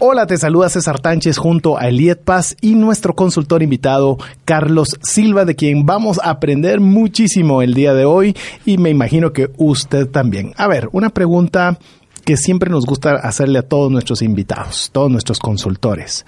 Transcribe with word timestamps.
Hola, 0.00 0.26
te 0.26 0.36
saluda 0.36 0.68
César 0.68 0.98
Tánchez 0.98 1.38
junto 1.38 1.78
a 1.78 1.86
Eliet 1.86 2.16
Paz 2.16 2.56
y 2.60 2.74
nuestro 2.74 3.14
consultor 3.14 3.62
invitado 3.62 4.18
Carlos 4.44 4.98
Silva, 5.02 5.44
de 5.44 5.54
quien 5.54 5.86
vamos 5.86 6.18
a 6.18 6.30
aprender 6.30 6.80
muchísimo 6.80 7.62
el 7.62 7.74
día 7.74 7.94
de 7.94 8.04
hoy 8.04 8.36
y 8.64 8.76
me 8.78 8.90
imagino 8.90 9.32
que 9.32 9.52
usted 9.56 10.08
también. 10.08 10.52
A 10.56 10.66
ver, 10.66 10.88
una 10.90 11.10
pregunta 11.10 11.78
que 12.24 12.36
siempre 12.36 12.70
nos 12.70 12.86
gusta 12.86 13.12
hacerle 13.12 13.60
a 13.60 13.68
todos 13.68 13.92
nuestros 13.92 14.20
invitados, 14.20 14.90
todos 14.92 15.12
nuestros 15.12 15.38
consultores. 15.38 16.26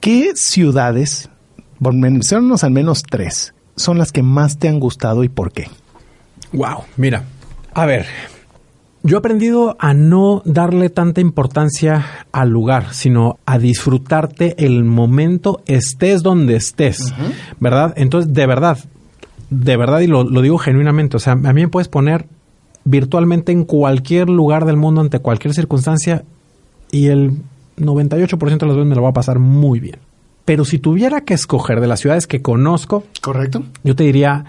¿Qué 0.00 0.32
ciudades, 0.34 1.28
mencionanos 1.80 2.64
al 2.64 2.70
menos 2.70 3.02
tres, 3.02 3.52
son 3.76 3.98
las 3.98 4.10
que 4.10 4.22
más 4.22 4.58
te 4.58 4.68
han 4.68 4.80
gustado 4.80 5.22
y 5.22 5.28
por 5.28 5.52
qué? 5.52 5.68
Wow, 6.54 6.84
mira, 6.96 7.24
a 7.74 7.84
ver, 7.84 8.06
yo 9.02 9.16
he 9.16 9.18
aprendido 9.18 9.76
a 9.78 9.94
no 9.94 10.42
darle 10.44 10.90
tanta 10.90 11.20
importancia 11.20 12.26
al 12.32 12.50
lugar, 12.50 12.92
sino 12.92 13.38
a 13.46 13.58
disfrutarte 13.58 14.64
el 14.64 14.84
momento, 14.84 15.62
estés 15.66 16.22
donde 16.22 16.56
estés, 16.56 17.14
¿verdad? 17.58 17.94
Entonces, 17.96 18.32
de 18.34 18.46
verdad, 18.46 18.78
de 19.48 19.76
verdad, 19.76 20.00
y 20.00 20.06
lo, 20.06 20.24
lo, 20.24 20.42
digo 20.42 20.58
genuinamente, 20.58 21.16
o 21.16 21.20
sea, 21.20 21.32
a 21.32 21.36
mí 21.36 21.62
me 21.62 21.68
puedes 21.68 21.88
poner 21.88 22.26
virtualmente 22.84 23.52
en 23.52 23.64
cualquier 23.64 24.28
lugar 24.28 24.64
del 24.64 24.76
mundo, 24.76 25.00
ante 25.00 25.18
cualquier 25.18 25.54
circunstancia, 25.54 26.24
y 26.92 27.06
el 27.06 27.32
98% 27.78 28.58
de 28.58 28.66
las 28.66 28.76
veces 28.76 28.88
me 28.88 28.96
lo 28.96 29.02
va 29.02 29.10
a 29.10 29.14
pasar 29.14 29.38
muy 29.38 29.80
bien. 29.80 29.96
Pero 30.44 30.64
si 30.64 30.78
tuviera 30.78 31.22
que 31.22 31.34
escoger 31.34 31.80
de 31.80 31.86
las 31.86 32.00
ciudades 32.00 32.26
que 32.26 32.42
conozco, 32.42 33.04
correcto, 33.20 33.62
yo 33.82 33.94
te 33.94 34.04
diría 34.04 34.44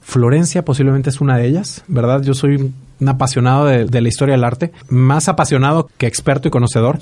Florencia 0.00 0.64
posiblemente 0.64 1.08
es 1.08 1.20
una 1.20 1.38
de 1.38 1.46
ellas, 1.46 1.82
¿verdad? 1.88 2.22
Yo 2.22 2.34
soy 2.34 2.72
un 3.00 3.08
apasionado 3.08 3.66
de, 3.66 4.00
la 4.00 4.08
historia 4.08 4.34
del 4.34 4.44
arte, 4.44 4.72
más 4.88 5.28
apasionado 5.28 5.88
que 5.98 6.06
experto 6.06 6.48
y 6.48 6.50
conocedor, 6.50 6.98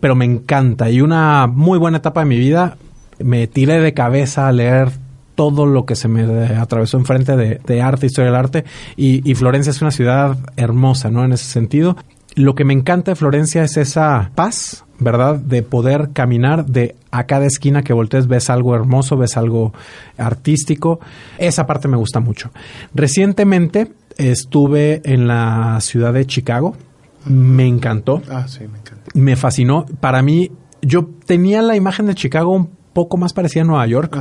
pero 0.00 0.14
me 0.14 0.24
encanta. 0.24 0.90
Y 0.90 1.00
una 1.00 1.46
muy 1.46 1.78
buena 1.78 1.98
etapa 1.98 2.20
de 2.20 2.26
mi 2.26 2.38
vida, 2.38 2.76
me 3.18 3.46
tiré 3.46 3.80
de 3.80 3.94
cabeza 3.94 4.48
a 4.48 4.52
leer 4.52 4.90
todo 5.34 5.66
lo 5.66 5.84
que 5.84 5.96
se 5.96 6.08
me 6.08 6.22
atravesó 6.56 6.96
enfrente 6.96 7.36
de, 7.36 7.60
de 7.64 7.82
arte, 7.82 8.06
historia 8.06 8.30
del 8.30 8.40
arte, 8.40 8.64
y, 8.96 9.28
y, 9.28 9.34
Florencia 9.34 9.70
es 9.70 9.82
una 9.82 9.90
ciudad 9.90 10.36
hermosa, 10.56 11.10
¿no? 11.10 11.24
En 11.24 11.32
ese 11.32 11.44
sentido. 11.44 11.96
Lo 12.34 12.54
que 12.54 12.64
me 12.64 12.74
encanta 12.74 13.12
de 13.12 13.16
Florencia 13.16 13.62
es 13.64 13.76
esa 13.76 14.30
paz, 14.34 14.84
¿verdad? 14.98 15.36
De 15.36 15.62
poder 15.62 16.10
caminar 16.12 16.66
de 16.66 16.94
a 17.10 17.24
cada 17.24 17.46
esquina 17.46 17.82
que 17.82 17.92
voltees 17.92 18.26
ves 18.26 18.50
algo 18.50 18.74
hermoso, 18.74 19.16
ves 19.16 19.36
algo 19.36 19.72
artístico. 20.18 21.00
Esa 21.38 21.66
parte 21.66 21.88
me 21.88 21.96
gusta 21.96 22.20
mucho. 22.20 22.50
Recientemente 22.94 23.92
estuve 24.16 25.02
en 25.04 25.28
la 25.28 25.78
ciudad 25.80 26.12
de 26.12 26.26
Chicago. 26.26 26.76
Me 27.24 27.66
encantó. 27.66 28.22
Ah, 28.30 28.46
sí, 28.48 28.60
me 28.60 28.78
encantó. 28.78 29.10
Me 29.14 29.36
fascinó. 29.36 29.86
Para 30.00 30.22
mí, 30.22 30.50
yo 30.82 31.08
tenía 31.26 31.62
la 31.62 31.76
imagen 31.76 32.06
de 32.06 32.14
Chicago 32.14 32.52
un 32.52 32.70
poco 32.92 33.16
más 33.18 33.32
parecida 33.32 33.62
a 33.62 33.66
Nueva 33.66 33.86
York, 33.86 34.16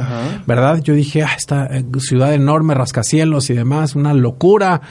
¿verdad? 0.46 0.82
Yo 0.82 0.94
dije, 0.94 1.24
ah, 1.24 1.32
esta 1.38 1.66
eh, 1.68 1.86
ciudad 2.00 2.34
enorme, 2.34 2.74
rascacielos 2.74 3.50
y 3.50 3.54
demás, 3.54 3.96
una 3.96 4.14
locura. 4.14 4.82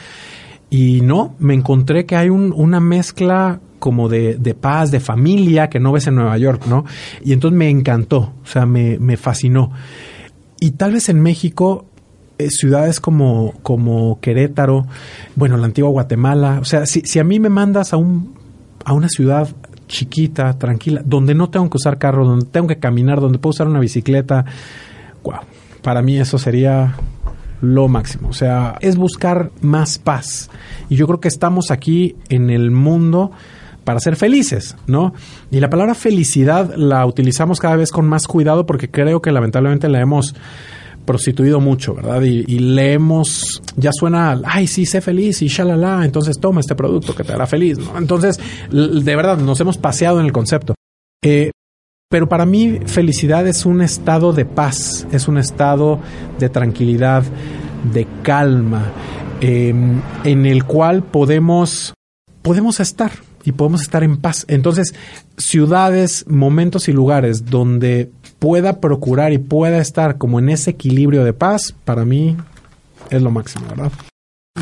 Y 0.71 1.03
no, 1.03 1.35
me 1.39 1.53
encontré 1.53 2.07
que 2.07 2.17
hay 2.17 2.31
una 2.31 2.81
mezcla 2.81 3.61
como 3.79 4.09
de, 4.09 4.57
paz, 4.59 4.91
de 4.91 5.01
familia 5.01 5.69
que 5.69 5.81
no 5.81 5.93
ves 5.93 6.07
en 6.07 6.15
Nueva 6.15 6.39
York, 6.39 6.63
¿no? 6.67 6.87
Y 7.23 7.35
entonces 7.35 7.59
me 7.59 7.69
encantó, 7.69 8.33
o 8.43 8.47
sea, 8.47 8.65
me, 8.65 8.99
me 8.99 9.19
fascinó. 9.19 9.71
Y 10.59 10.71
tal 10.71 10.93
vez 10.93 11.11
en 11.11 11.21
México 11.21 11.85
eh, 12.39 12.51
ciudades 12.51 13.01
como, 13.01 13.55
como 13.63 14.21
Querétaro, 14.21 14.87
bueno, 15.37 15.57
la 15.57 15.67
antigua 15.67 15.91
Guatemala. 15.91 16.59
O 16.61 16.65
sea, 16.65 16.87
si, 16.87 17.03
si 17.03 17.19
a 17.19 17.25
mí 17.25 17.41
me 17.41 17.49
mandas 17.49 17.93
a, 17.93 17.97
un, 17.97 18.35
a 18.85 18.93
una 18.93 19.09
ciudad 19.09 19.49
chiquita, 19.87 20.59
tranquila, 20.59 21.03
donde 21.05 21.35
no 21.35 21.51
tengo 21.51 21.69
que 21.71 21.77
usar 21.77 21.99
carro, 21.99 22.27
donde 22.27 22.47
tengo 22.47 22.67
que 22.67 22.79
caminar, 22.79 23.21
donde 23.21 23.39
puedo 23.39 23.51
usar 23.51 23.69
una 23.69 23.81
bicicleta, 23.81 24.45
wow, 25.23 25.41
para 25.83 26.03
mí 26.03 26.19
eso 26.19 26.39
sería 26.39 26.97
lo 27.61 27.89
máximo. 27.89 28.29
O 28.29 28.33
sea, 28.33 28.77
es 28.81 28.97
buscar 28.97 29.51
más 29.61 29.99
paz. 29.99 30.51
Y 30.89 30.97
yo 30.97 31.07
creo 31.07 31.21
que 31.21 31.29
estamos 31.29 31.71
aquí 31.71 32.17
en 32.29 32.51
el 32.51 32.71
mundo 32.71 33.31
para 33.85 34.01
ser 34.01 34.17
felices, 34.17 34.77
¿no? 34.87 35.13
Y 35.51 35.61
la 35.61 35.71
palabra 35.71 35.95
felicidad 35.95 36.75
la 36.77 37.05
utilizamos 37.07 37.61
cada 37.61 37.77
vez 37.77 37.91
con 37.91 38.07
más 38.07 38.27
cuidado 38.27 38.67
porque 38.67 38.91
creo 38.91 39.21
que 39.21 39.31
lamentablemente 39.31 39.89
la 39.89 40.01
hemos 40.01 40.35
prostituido 41.05 41.61
mucho, 41.61 41.95
¿verdad? 41.95 42.23
Y, 42.23 42.59
leemos, 42.59 43.63
ya 43.77 43.91
suena, 43.93 44.41
ay, 44.45 44.67
sí, 44.67 44.87
sé 44.87 45.01
feliz 45.01 45.43
y 45.43 45.49
shalala, 45.49 46.05
entonces 46.05 46.39
toma 46.41 46.61
este 46.61 46.75
producto 46.75 47.15
que 47.15 47.25
te 47.25 47.33
hará 47.33 47.47
feliz. 47.47 47.79
Entonces, 47.97 48.39
de 48.71 49.17
verdad, 49.17 49.39
nos 49.39 49.61
hemos 49.61 49.79
paseado 49.79 50.21
en 50.21 50.27
el 50.27 50.33
concepto. 50.33 50.75
Eh, 51.23 51.51
pero 52.11 52.29
para 52.29 52.47
mí, 52.47 52.81
felicidad 52.87 53.47
es 53.47 53.67
un 53.67 53.83
estado 53.83 54.33
de 54.33 54.45
paz, 54.45 55.07
es 55.11 55.27
un 55.27 55.39
estado 55.39 56.01
de 56.39 56.49
tranquilidad, 56.49 57.25
de 57.93 58.07
calma, 58.23 58.93
em, 59.41 60.01
en 60.23 60.47
el 60.47 60.65
cual 60.65 61.03
podemos, 61.03 61.93
podemos 62.43 62.81
estar, 62.81 63.11
y 63.45 63.53
podemos 63.53 63.83
estar 63.83 64.03
en 64.03 64.17
paz. 64.17 64.45
Entonces, 64.49 64.95
ciudades, 65.37 66.25
momentos 66.29 66.89
y 66.89 66.93
lugares 66.93 67.47
donde 67.47 68.11
pueda 68.39 68.81
procurar 68.81 69.33
y 69.33 69.39
pueda 69.39 69.79
estar 69.79 70.19
como 70.19 70.39
en 70.39 70.49
ese 70.49 70.71
equilibrio 70.71 71.25
de 71.25 71.33
paz, 71.33 71.75
para 71.85 72.05
mí 72.05 72.37
es 73.11 73.23
lo 73.23 73.31
máximo, 73.31 73.67
¿verdad? 73.69 73.93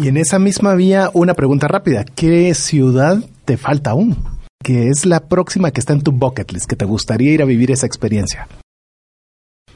Y 0.01 0.09
en 0.09 0.17
esa 0.17 0.39
misma 0.39 0.75
vía, 0.75 1.11
una 1.13 1.35
pregunta 1.35 1.69
rápida. 1.69 2.05
¿Qué 2.05 2.55
ciudad 2.55 3.23
te 3.45 3.57
falta 3.57 3.91
aún? 3.91 4.17
¿Qué 4.63 4.89
es 4.89 5.05
la 5.05 5.21
próxima 5.21 5.71
que 5.71 5.81
está 5.81 5.93
en 5.93 6.03
tu 6.03 6.13
bucket 6.13 6.53
list, 6.53 6.67
que 6.67 6.77
te 6.77 6.85
gustaría 6.85 7.33
ir 7.33 7.43
a 7.43 7.47
vivir 7.47 7.71
esa 7.71 7.87
experiencia? 7.87 8.49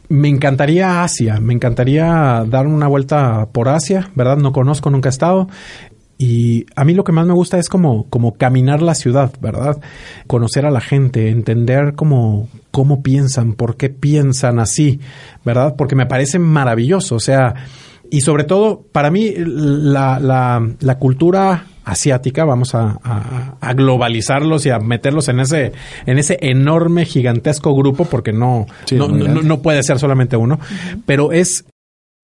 Me 0.09 0.29
encantaría 0.29 1.03
Asia, 1.03 1.41
me 1.41 1.53
encantaría 1.53 2.45
dar 2.47 2.69
una 2.69 2.87
vuelta 2.87 3.49
por 3.51 3.69
Asia, 3.69 4.11
¿verdad? 4.15 4.37
No 4.37 4.53
conozco, 4.53 4.89
nunca 4.89 5.09
he 5.09 5.11
estado. 5.11 5.49
Y 6.19 6.67
a 6.75 6.85
mí 6.85 6.95
lo 6.95 7.05
que 7.05 7.13
más 7.13 7.27
me 7.27 7.35
gusta 7.35 7.59
es 7.59 7.69
como, 7.69 8.09
como 8.09 8.35
caminar 8.35 8.81
la 8.81 8.95
ciudad, 8.95 9.33
¿verdad? 9.41 9.81
Conocer 10.27 10.65
a 10.65 10.71
la 10.71 10.81
gente, 10.81 11.29
entender 11.29 11.95
cómo, 11.95 12.49
cómo 12.71 13.03
piensan, 13.03 13.53
por 13.53 13.77
qué 13.77 13.91
piensan 13.91 14.59
así, 14.59 15.01
¿verdad? 15.45 15.75
Porque 15.77 15.95
me 15.95 16.07
parece 16.07 16.39
maravilloso, 16.39 17.17
o 17.17 17.21
sea, 17.21 17.55
y 18.11 18.21
sobre 18.21 18.45
todo, 18.45 18.85
para 18.93 19.11
mí, 19.11 19.35
la, 19.37 20.19
la, 20.21 20.67
la 20.81 20.99
cultura 20.99 21.67
asiática, 21.85 22.45
vamos 22.45 22.75
a, 22.75 22.99
a, 23.61 23.73
globalizarlos 23.75 24.67
y 24.67 24.71
a 24.71 24.79
meterlos 24.81 25.29
en 25.29 25.41
ese, 25.41 25.73
en 26.05 26.19
ese 26.19 26.37
enorme, 26.41 27.05
gigantesco 27.05 27.75
grupo, 27.75 28.05
porque 28.05 28.33
no, 28.33 28.67
no, 28.91 29.09
no, 29.09 29.63
puede 29.63 29.83
ser 29.85 29.99
solamente 29.99 30.37
uno, 30.37 30.59
pero 31.07 31.31
es 31.31 31.65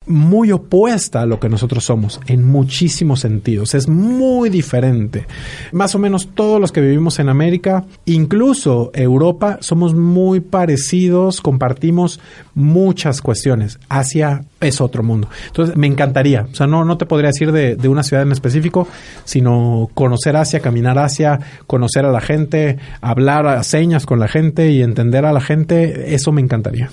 muy 0.07 0.53
opuesta 0.53 1.23
a 1.23 1.27
lo 1.27 1.39
que 1.39 1.49
nosotros 1.49 1.85
somos 1.85 2.21
en 2.27 2.45
muchísimos 2.45 3.21
sentidos. 3.21 3.75
Es 3.75 3.89
muy 3.89 4.51
diferente. 4.51 5.27
Más 5.73 5.95
o 5.95 5.99
menos 5.99 6.29
todos 6.35 6.61
los 6.61 6.73
que 6.73 6.81
vivimos 6.81 7.19
en 7.19 7.29
América, 7.29 7.85
incluso 8.05 8.91
Europa, 8.95 9.59
somos 9.61 9.95
muy 9.95 10.41
parecidos, 10.41 11.41
compartimos 11.41 12.21
muchas 12.55 13.21
cuestiones. 13.23 13.79
Asia 13.89 14.45
es 14.61 14.81
otro 14.81 15.03
mundo. 15.03 15.29
Entonces, 15.47 15.77
me 15.77 15.87
encantaría. 15.87 16.47
O 16.51 16.55
sea, 16.55 16.67
no, 16.67 16.85
no 16.85 16.99
te 16.99 17.07
podría 17.07 17.29
decir 17.29 17.53
de, 17.53 17.89
una 17.89 18.03
ciudad 18.03 18.23
en 18.23 18.33
específico, 18.33 18.89
sino 19.25 19.91
conocer 19.95 20.37
Asia, 20.37 20.61
caminar 20.61 20.99
Asia, 20.99 21.39
conocer 21.67 22.05
a 22.07 22.13
la 22.13 22.21
gente, 22.21 22.79
hablar 23.01 23.47
a 23.47 23.63
señas 23.63 24.07
con 24.07 24.19
la 24.19 24.29
gente 24.29 24.71
y 24.71 24.83
entender 24.83 25.25
a 25.25 25.33
la 25.33 25.41
gente. 25.41 26.15
Eso 26.15 26.33
me 26.33 26.41
encantaría. 26.41 26.91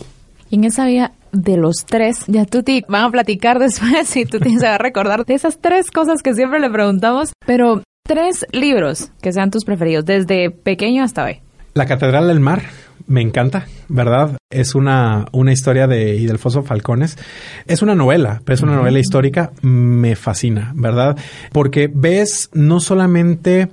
Y 0.50 0.56
en 0.56 0.64
esa 0.64 0.86
vía 0.86 1.12
de 1.32 1.58
los 1.58 1.86
tres, 1.86 2.24
ya 2.28 2.46
Tuti 2.46 2.84
van 2.88 3.06
a 3.06 3.12
platicar 3.12 3.60
después 3.60 4.16
y 4.16 4.26
Tuti 4.26 4.58
se 4.58 4.66
va 4.66 4.76
a 4.76 4.78
recordar 4.78 5.26
de 5.26 5.34
esas 5.34 5.60
tres 5.60 5.92
cosas 5.92 6.22
que 6.22 6.34
siempre 6.34 6.60
le 6.60 6.70
preguntamos, 6.70 7.34
pero 7.46 7.84
tres 8.08 8.46
libros 8.52 9.12
que 9.22 9.32
sean 9.32 9.52
tus 9.52 9.66
preferidos 9.66 10.06
desde 10.06 10.52
pequeño 10.52 11.04
hasta 11.04 11.26
hoy. 11.26 11.42
La 11.74 11.86
Catedral 11.86 12.28
del 12.28 12.40
Mar, 12.40 12.64
me 13.08 13.22
encanta, 13.22 13.68
¿verdad? 13.88 14.38
Es 14.52 14.76
una, 14.76 15.28
una 15.32 15.52
historia 15.52 15.88
de 15.88 16.16
Idelfoso 16.16 16.64
Falcones. 16.64 17.18
Es 17.66 17.82
una 17.82 17.96
novela, 17.96 18.42
pero 18.46 18.56
es 18.56 18.62
una 18.62 18.76
novela 18.76 19.00
histórica. 19.00 19.52
Me 19.62 20.16
fascina, 20.16 20.74
¿verdad? 20.76 21.18
Porque 21.52 21.90
ves 21.94 22.50
no 22.54 22.80
solamente 22.80 23.70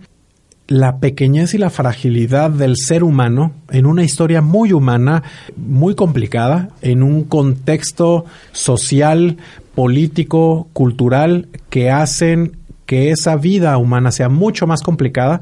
la 0.68 0.98
pequeñez 0.98 1.54
y 1.54 1.58
la 1.58 1.70
fragilidad 1.70 2.50
del 2.50 2.76
ser 2.76 3.04
humano 3.04 3.52
en 3.70 3.86
una 3.86 4.02
historia 4.02 4.42
muy 4.42 4.72
humana, 4.72 5.22
muy 5.56 5.94
complicada, 5.94 6.70
en 6.82 7.02
un 7.02 7.24
contexto 7.24 8.24
social, 8.52 9.36
político, 9.74 10.68
cultural, 10.72 11.48
que 11.70 11.90
hacen 11.90 12.56
que 12.86 13.10
esa 13.10 13.36
vida 13.36 13.76
humana 13.78 14.12
sea 14.12 14.28
mucho 14.28 14.66
más 14.66 14.82
complicada, 14.82 15.40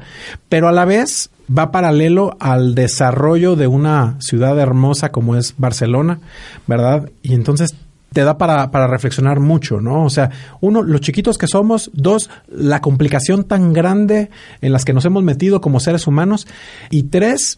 pero 0.49 0.67
a 0.67 0.71
la 0.71 0.85
vez 0.85 1.29
va 1.55 1.71
paralelo 1.71 2.37
al 2.39 2.73
desarrollo 2.73 3.55
de 3.55 3.67
una 3.67 4.15
ciudad 4.19 4.57
hermosa 4.59 5.11
como 5.11 5.35
es 5.35 5.53
Barcelona, 5.57 6.19
¿verdad? 6.67 7.09
Y 7.21 7.33
entonces 7.33 7.75
te 8.15 8.23
da 8.23 8.37
para, 8.37 8.71
para, 8.71 8.87
reflexionar 8.87 9.41
mucho, 9.41 9.81
¿no? 9.81 10.05
O 10.05 10.09
sea, 10.09 10.29
uno, 10.61 10.81
los 10.81 11.01
chiquitos 11.01 11.37
que 11.37 11.47
somos, 11.47 11.91
dos, 11.93 12.29
la 12.47 12.79
complicación 12.79 13.43
tan 13.43 13.73
grande 13.73 14.29
en 14.61 14.71
las 14.71 14.85
que 14.85 14.93
nos 14.93 15.03
hemos 15.03 15.21
metido 15.21 15.59
como 15.59 15.81
seres 15.81 16.07
humanos, 16.07 16.47
y 16.89 17.03
tres, 17.03 17.57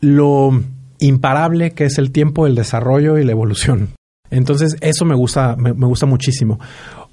lo 0.00 0.60
imparable 0.98 1.70
que 1.70 1.84
es 1.84 1.98
el 1.98 2.10
tiempo, 2.10 2.48
el 2.48 2.56
desarrollo 2.56 3.16
y 3.16 3.24
la 3.24 3.30
evolución. 3.30 3.90
Entonces, 4.28 4.76
eso 4.80 5.04
me 5.04 5.14
gusta, 5.14 5.54
me, 5.54 5.72
me 5.72 5.86
gusta 5.86 6.06
muchísimo. 6.06 6.58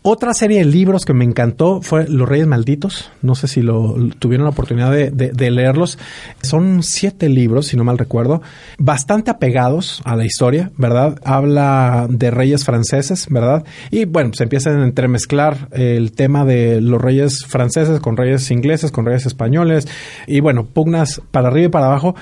Otra 0.01 0.33
serie 0.33 0.59
de 0.59 0.65
libros 0.65 1.03
que 1.03 1.13
me 1.13 1.25
encantó 1.25 1.81
fue 1.81 2.07
Los 2.07 2.29
Reyes 2.29 2.47
Malditos. 2.47 3.11
No 3.21 3.35
sé 3.35 3.49
si 3.49 3.61
lo, 3.61 3.95
tuvieron 4.17 4.45
la 4.45 4.51
oportunidad 4.51 4.91
de, 4.91 5.09
de, 5.11 5.51
leerlos. 5.51 5.99
Son 6.41 6.83
siete 6.83 7.27
libros, 7.27 7.67
si 7.67 7.75
no 7.75 7.83
mal 7.83 7.97
recuerdo, 7.97 8.41
bastante 8.77 9.29
apegados 9.29 10.01
a 10.05 10.15
la 10.15 10.23
historia, 10.23 10.71
¿verdad? 10.77 11.19
Habla 11.25 12.07
de 12.09 12.31
reyes 12.31 12.63
franceses, 12.63 13.27
¿verdad? 13.29 13.65
Y 13.91 14.05
bueno, 14.05 14.31
se 14.33 14.43
empieza 14.43 14.69
a 14.69 14.83
entremezclar 14.83 15.67
el 15.71 16.13
tema 16.13 16.45
de 16.45 16.79
los 16.79 17.01
reyes 17.01 17.45
franceses 17.45 17.99
con 17.99 18.15
reyes 18.15 18.49
ingleses, 18.51 18.91
con 18.91 19.05
reyes 19.05 19.25
españoles. 19.25 19.85
Y 20.27 20.39
bueno, 20.39 20.63
pugnas 20.65 21.21
para 21.31 21.49
arriba 21.49 21.65
y 21.65 21.71
para 21.71 21.87
abajo 21.87 22.15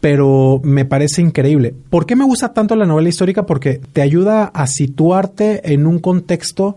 pero 0.00 0.60
me 0.64 0.86
parece 0.86 1.20
increíble. 1.20 1.74
¿Por 1.90 2.06
qué 2.06 2.16
me 2.16 2.24
gusta 2.24 2.54
tanto 2.54 2.74
la 2.74 2.86
novela 2.86 3.10
histórica? 3.10 3.44
Porque 3.44 3.80
te 3.92 4.00
ayuda 4.00 4.44
a 4.44 4.66
situarte 4.66 5.74
en 5.74 5.86
un 5.86 5.98
contexto 5.98 6.76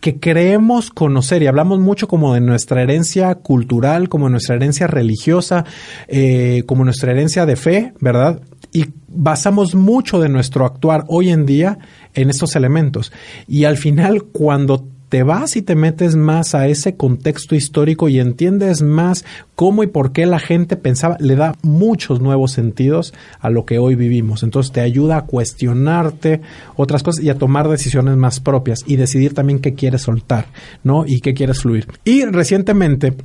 que 0.00 0.18
creemos 0.18 0.90
conocer 0.90 1.42
y 1.42 1.46
hablamos 1.46 1.78
mucho 1.78 2.08
como 2.08 2.34
de 2.34 2.40
nuestra 2.40 2.82
herencia 2.82 3.34
cultural, 3.34 4.08
como 4.08 4.26
de 4.26 4.32
nuestra 4.32 4.56
herencia 4.56 4.86
religiosa, 4.86 5.64
eh, 6.08 6.62
como 6.66 6.84
nuestra 6.84 7.12
herencia 7.12 7.46
de 7.46 7.56
fe, 7.56 7.92
¿verdad? 8.00 8.40
Y 8.72 8.86
basamos 9.08 9.74
mucho 9.74 10.20
de 10.20 10.28
nuestro 10.28 10.64
actuar 10.64 11.04
hoy 11.08 11.30
en 11.30 11.44
día 11.44 11.78
en 12.14 12.30
estos 12.30 12.56
elementos. 12.56 13.12
Y 13.46 13.64
al 13.64 13.76
final, 13.76 14.24
cuando 14.24 14.88
te 15.10 15.24
vas 15.24 15.56
y 15.56 15.62
te 15.62 15.74
metes 15.74 16.14
más 16.14 16.54
a 16.54 16.68
ese 16.68 16.94
contexto 16.96 17.56
histórico 17.56 18.08
y 18.08 18.20
entiendes 18.20 18.80
más 18.80 19.24
cómo 19.56 19.82
y 19.82 19.88
por 19.88 20.12
qué 20.12 20.24
la 20.24 20.38
gente 20.38 20.76
pensaba, 20.76 21.16
le 21.18 21.34
da 21.34 21.56
muchos 21.62 22.20
nuevos 22.20 22.52
sentidos 22.52 23.12
a 23.40 23.50
lo 23.50 23.66
que 23.66 23.80
hoy 23.80 23.96
vivimos. 23.96 24.44
Entonces 24.44 24.70
te 24.72 24.80
ayuda 24.80 25.16
a 25.18 25.26
cuestionarte 25.26 26.40
otras 26.76 27.02
cosas 27.02 27.24
y 27.24 27.28
a 27.28 27.34
tomar 27.34 27.68
decisiones 27.68 28.16
más 28.16 28.38
propias 28.38 28.84
y 28.86 28.96
decidir 28.96 29.34
también 29.34 29.58
qué 29.58 29.74
quieres 29.74 30.02
soltar, 30.02 30.46
¿no? 30.84 31.04
Y 31.04 31.20
qué 31.20 31.34
quieres 31.34 31.60
fluir. 31.60 31.88
Y 32.04 32.24
recientemente 32.24 33.16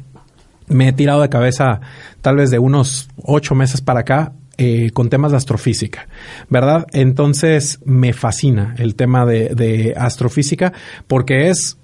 me 0.67 0.87
he 0.87 0.93
tirado 0.93 1.21
de 1.21 1.29
cabeza, 1.29 1.81
tal 2.21 2.37
vez 2.37 2.49
de 2.49 2.57
unos 2.57 3.09
ocho 3.21 3.53
meses 3.53 3.81
para 3.81 3.99
acá, 3.99 4.33
eh, 4.57 4.91
con 4.93 5.09
temas 5.09 5.31
de 5.31 5.37
astrofísica, 5.37 6.07
¿verdad? 6.49 6.87
Entonces 6.93 7.79
me 7.83 8.13
fascina 8.13 8.73
el 8.77 8.95
tema 8.95 9.25
de, 9.25 9.93
astrofísica 9.97 10.71
porque 11.07 11.49
es 11.49 11.77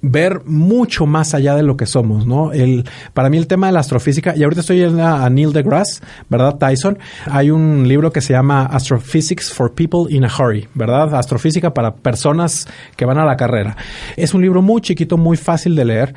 ver 0.00 0.42
mucho 0.46 1.04
más 1.04 1.34
allá 1.34 1.54
de 1.54 1.62
lo 1.62 1.76
que 1.76 1.84
somos, 1.84 2.26
¿no? 2.26 2.52
El, 2.52 2.84
para 3.12 3.28
mí 3.28 3.36
el 3.36 3.46
tema 3.46 3.66
de 3.66 3.74
la 3.74 3.80
astrofísica, 3.80 4.34
y 4.36 4.44
ahorita 4.44 4.60
estoy 4.60 4.82
en 4.82 4.98
a 5.00 5.28
Neil 5.28 5.52
deGrasse, 5.52 6.00
¿verdad? 6.30 6.56
Tyson, 6.56 6.98
hay 7.26 7.50
un 7.50 7.86
libro 7.86 8.10
que 8.12 8.20
se 8.20 8.32
llama 8.32 8.64
Astrophysics 8.64 9.52
for 9.52 9.74
People 9.74 10.14
in 10.14 10.24
a 10.24 10.28
Hurry, 10.28 10.68
¿verdad? 10.74 11.14
Astrofísica 11.14 11.74
para 11.74 11.96
personas 11.96 12.66
que 12.96 13.04
van 13.04 13.18
a 13.18 13.26
la 13.26 13.36
carrera. 13.36 13.76
Es 14.16 14.32
un 14.32 14.42
libro 14.42 14.62
muy 14.62 14.80
chiquito, 14.80 15.18
muy 15.18 15.36
fácil 15.36 15.74
de 15.74 15.84
leer, 15.84 16.14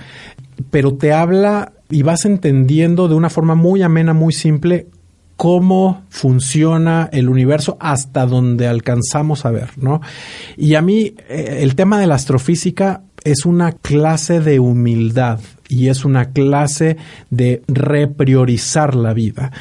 pero 0.72 0.94
te 0.94 1.12
habla 1.12 1.74
y 1.90 2.04
vas 2.04 2.26
entendiendo 2.26 3.08
de 3.08 3.16
una 3.16 3.30
forma 3.30 3.56
muy 3.56 3.82
amena, 3.82 4.14
muy 4.14 4.34
simple, 4.34 4.88
cómo 5.40 6.04
funciona 6.10 7.08
el 7.14 7.30
universo 7.30 7.78
hasta 7.80 8.26
donde 8.26 8.68
alcanzamos 8.68 9.46
a 9.46 9.52
ver, 9.52 9.70
¿no? 9.78 10.02
Y 10.58 10.76
a 10.76 10.82
mí 10.82 11.14
eh, 11.30 11.60
el 11.62 11.76
tema 11.76 11.98
de 11.98 12.08
la 12.08 12.16
astrofísica 12.16 13.04
es 13.24 13.46
una 13.46 13.72
clase 13.72 14.42
de 14.42 14.60
humildad 14.60 15.40
y 15.70 15.88
es 15.88 16.04
una 16.04 16.32
clase 16.32 16.98
de 17.30 17.64
repriorizar 17.70 18.96
la 18.96 19.14
vida. 19.14 19.54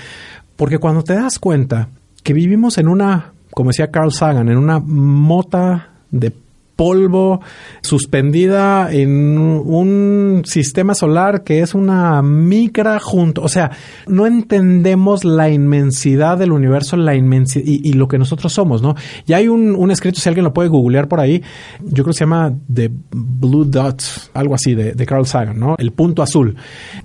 Porque 0.57 0.79
cuando 0.79 1.05
te 1.05 1.15
das 1.15 1.39
cuenta 1.39 1.91
que 2.25 2.33
vivimos 2.33 2.77
en 2.79 2.89
una, 2.89 3.35
como 3.53 3.71
decía 3.71 3.93
Carl 3.93 4.11
Sagan, 4.11 4.49
en 4.49 4.59
una 4.59 4.81
mota 4.81 5.91
de 6.11 6.33
polvo 6.79 7.41
suspendida 7.83 8.93
en 8.93 9.37
un 9.37 10.43
sistema 10.45 10.95
solar 10.95 11.43
que 11.43 11.61
es 11.61 11.75
una 11.75 12.23
micra 12.23 13.01
junto. 13.01 13.43
O 13.43 13.49
sea, 13.49 13.73
no 14.07 14.29
entendemos 14.29 15.25
la 15.25 15.51
inmensidad 15.51 16.39
del 16.39 16.53
universo, 16.53 16.97
la 16.97 17.17
inmensidad 17.17 17.65
y, 17.67 17.95
lo 17.95 18.07
que 18.07 18.17
nosotros 18.17 18.53
somos, 18.53 18.81
¿no? 18.81 18.95
Y 19.27 19.33
hay 19.33 19.49
un, 19.49 19.75
un, 19.75 19.91
escrito, 19.91 20.21
si 20.21 20.29
alguien 20.29 20.45
lo 20.45 20.55
puede 20.55 20.69
googlear 20.69 21.09
por 21.09 21.19
ahí, 21.19 21.43
yo 21.81 22.05
creo 22.05 22.07
que 22.07 22.13
se 22.13 22.21
llama 22.21 22.55
The 22.73 22.93
Blue 23.11 23.65
Dot, 23.65 24.01
algo 24.35 24.55
así, 24.55 24.77
de, 24.77 24.93
de 24.93 25.07
Carl 25.07 25.27
Sagan, 25.27 25.59
¿no? 25.59 25.75
El 25.79 25.91
punto 25.91 26.23
azul. 26.23 26.55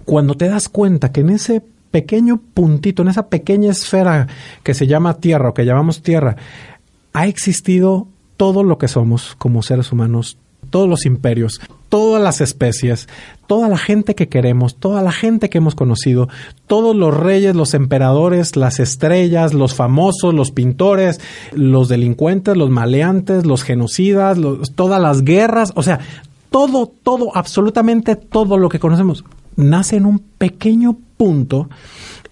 Cuando 0.06 0.36
te 0.36 0.50
das 0.50 0.70
cuenta 0.70 1.12
que 1.12 1.22
en 1.22 1.32
ese 1.32 1.64
pequeño 1.90 2.40
puntito, 2.54 3.02
en 3.02 3.08
esa 3.08 3.28
pequeña 3.28 3.72
esfera 3.72 4.28
que 4.62 4.76
se 4.76 4.86
llama 4.86 5.16
Tierra 5.16 5.50
o 5.50 5.54
que 5.56 5.66
llamamos 5.66 6.04
Tierra, 6.04 6.36
ha 7.12 7.26
existido 7.26 8.13
todo 8.38 8.64
lo 8.64 8.78
que 8.78 8.88
somos 8.88 9.36
como 9.38 9.62
seres 9.62 9.92
humanos, 9.92 10.38
todos 10.70 10.90
los 10.90 11.06
imperios, 11.06 11.62
todas 11.90 12.22
las 12.22 12.42
especies, 12.42 13.08
toda 13.48 13.70
la 13.70 13.78
gente 13.78 14.16
que 14.16 14.30
queremos, 14.30 14.76
toda 14.76 15.02
la 15.02 15.12
gente 15.12 15.50
que 15.50 15.60
hemos 15.60 15.76
conocido, 15.76 16.30
todos 16.68 16.96
los 16.96 17.16
reyes, 17.16 17.56
los 17.56 17.74
emperadores, 17.74 18.56
las 18.56 18.80
estrellas, 18.80 19.54
los 19.54 19.76
famosos, 19.76 20.34
los 20.34 20.52
pintores, 20.52 21.20
los 21.52 21.90
delincuentes, 21.90 22.58
los 22.58 22.70
maleantes, 22.70 23.46
los 23.46 23.64
genocidas, 23.64 24.40
todas 24.76 25.02
las 25.02 25.24
guerras, 25.24 25.74
o 25.76 25.84
sea, 25.84 26.00
todo, 26.50 26.88
todo, 26.88 27.36
absolutamente 27.36 28.16
todo 28.16 28.58
lo 28.58 28.70
que 28.70 28.80
conocemos 28.80 29.24
nace 29.56 29.98
en 29.98 30.06
un 30.06 30.20
pequeño 30.20 30.98
punto 31.24 31.70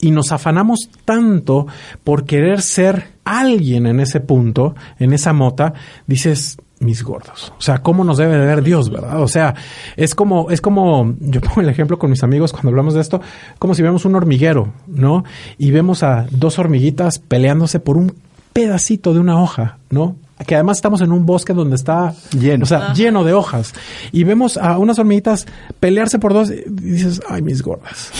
y 0.01 0.11
nos 0.11 0.33
afanamos 0.33 0.89
tanto 1.05 1.65
por 2.03 2.25
querer 2.25 2.61
ser 2.61 3.13
alguien 3.23 3.87
en 3.87 4.01
ese 4.01 4.19
punto, 4.19 4.75
en 4.99 5.13
esa 5.13 5.31
mota, 5.31 5.73
dices, 6.07 6.57
mis 6.79 7.03
gordos. 7.03 7.53
O 7.57 7.61
sea, 7.61 7.81
¿cómo 7.81 8.03
nos 8.03 8.17
debe 8.17 8.37
de 8.37 8.45
ver 8.45 8.61
Dios, 8.63 8.89
verdad? 8.89 9.21
O 9.21 9.29
sea, 9.29 9.55
es 9.95 10.13
como, 10.13 10.51
es 10.51 10.59
como, 10.59 11.15
yo 11.21 11.39
pongo 11.39 11.61
el 11.61 11.69
ejemplo 11.69 11.97
con 11.97 12.09
mis 12.09 12.21
amigos 12.21 12.51
cuando 12.51 12.67
hablamos 12.67 12.93
de 12.93 12.99
esto, 12.99 13.21
como 13.59 13.75
si 13.75 13.81
vemos 13.81 14.03
un 14.03 14.15
hormiguero, 14.15 14.73
¿no? 14.87 15.23
Y 15.57 15.71
vemos 15.71 16.03
a 16.03 16.27
dos 16.31 16.59
hormiguitas 16.59 17.19
peleándose 17.19 17.79
por 17.79 17.95
un 17.95 18.13
pedacito 18.51 19.13
de 19.13 19.21
una 19.21 19.41
hoja, 19.41 19.77
¿no? 19.89 20.17
que 20.45 20.55
además 20.55 20.77
estamos 20.77 21.01
en 21.01 21.11
un 21.11 21.25
bosque 21.25 21.53
donde 21.53 21.75
está 21.75 22.13
lleno, 22.37 22.63
o 22.63 22.65
sea, 22.67 22.93
lleno 22.93 23.23
de 23.23 23.33
hojas. 23.33 23.73
Y 24.11 24.23
vemos 24.23 24.57
a 24.57 24.77
unas 24.77 24.99
hormiguitas 24.99 25.45
pelearse 25.79 26.19
por 26.19 26.33
dos 26.33 26.49
y 26.49 26.63
dices, 26.67 27.21
ay, 27.29 27.41
mis 27.41 27.61
gordas. 27.61 28.11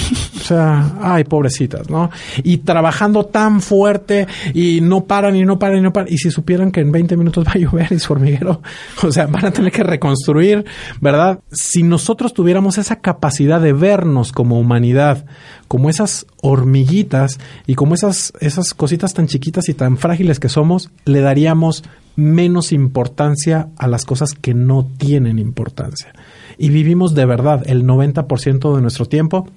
Sea, 0.54 0.98
ay, 1.02 1.24
pobrecitas, 1.24 1.90
¿no? 1.90 2.10
Y 2.44 2.60
trabajando 2.60 3.26
tan 3.26 3.62
fuerte 3.62 4.28
y 4.54 4.82
no 4.82 5.06
paran 5.06 5.36
y 5.36 5.46
no 5.46 5.60
paran 5.60 5.78
y 5.80 5.82
no 5.82 5.94
paran. 5.94 6.12
Y 6.12 6.18
si 6.18 6.32
supieran 6.32 6.72
que 6.72 6.82
en 6.82 6.92
20 6.92 7.18
minutos 7.18 7.46
va 7.48 7.54
a 7.54 7.58
llover 7.58 7.92
y 7.92 8.00
su 8.00 8.14
hormiguero, 8.14 8.62
o 9.04 9.12
sea, 9.12 9.28
van 9.28 9.46
a 9.46 9.52
tener 9.52 9.72
que 9.72 9.84
reconstruir, 9.84 10.66
¿verdad? 11.00 11.40
Si 11.52 11.84
nosotros 11.84 12.34
tuviéramos 12.34 12.78
esa 12.78 12.98
capacidad 12.98 13.62
de 13.62 13.74
vernos 13.74 14.32
como 14.32 14.60
humanidad, 14.60 15.26
como 15.68 15.90
esas 15.90 16.26
hormiguitas 16.42 17.40
y 17.66 17.76
como 17.76 17.96
esas, 17.96 18.34
esas 18.40 18.74
cositas 18.74 19.14
tan 19.14 19.28
chiquitas 19.28 19.70
y 19.70 19.74
tan 19.74 19.98
frágiles 19.98 20.40
que 20.40 20.50
somos, 20.50 20.92
le 21.06 21.22
daríamos 21.22 21.84
menos 22.16 22.72
importancia 22.72 23.70
a 23.78 23.88
las 23.88 24.06
cosas 24.06 24.34
que 24.34 24.54
no 24.54 24.86
tienen 24.98 25.40
importancia. 25.40 26.14
Y 26.58 26.70
vivimos 26.70 27.16
de 27.16 27.26
verdad 27.26 27.64
el 27.66 27.86
90% 27.86 28.76
de 28.76 28.82
nuestro 28.82 29.06
tiempo 29.06 29.48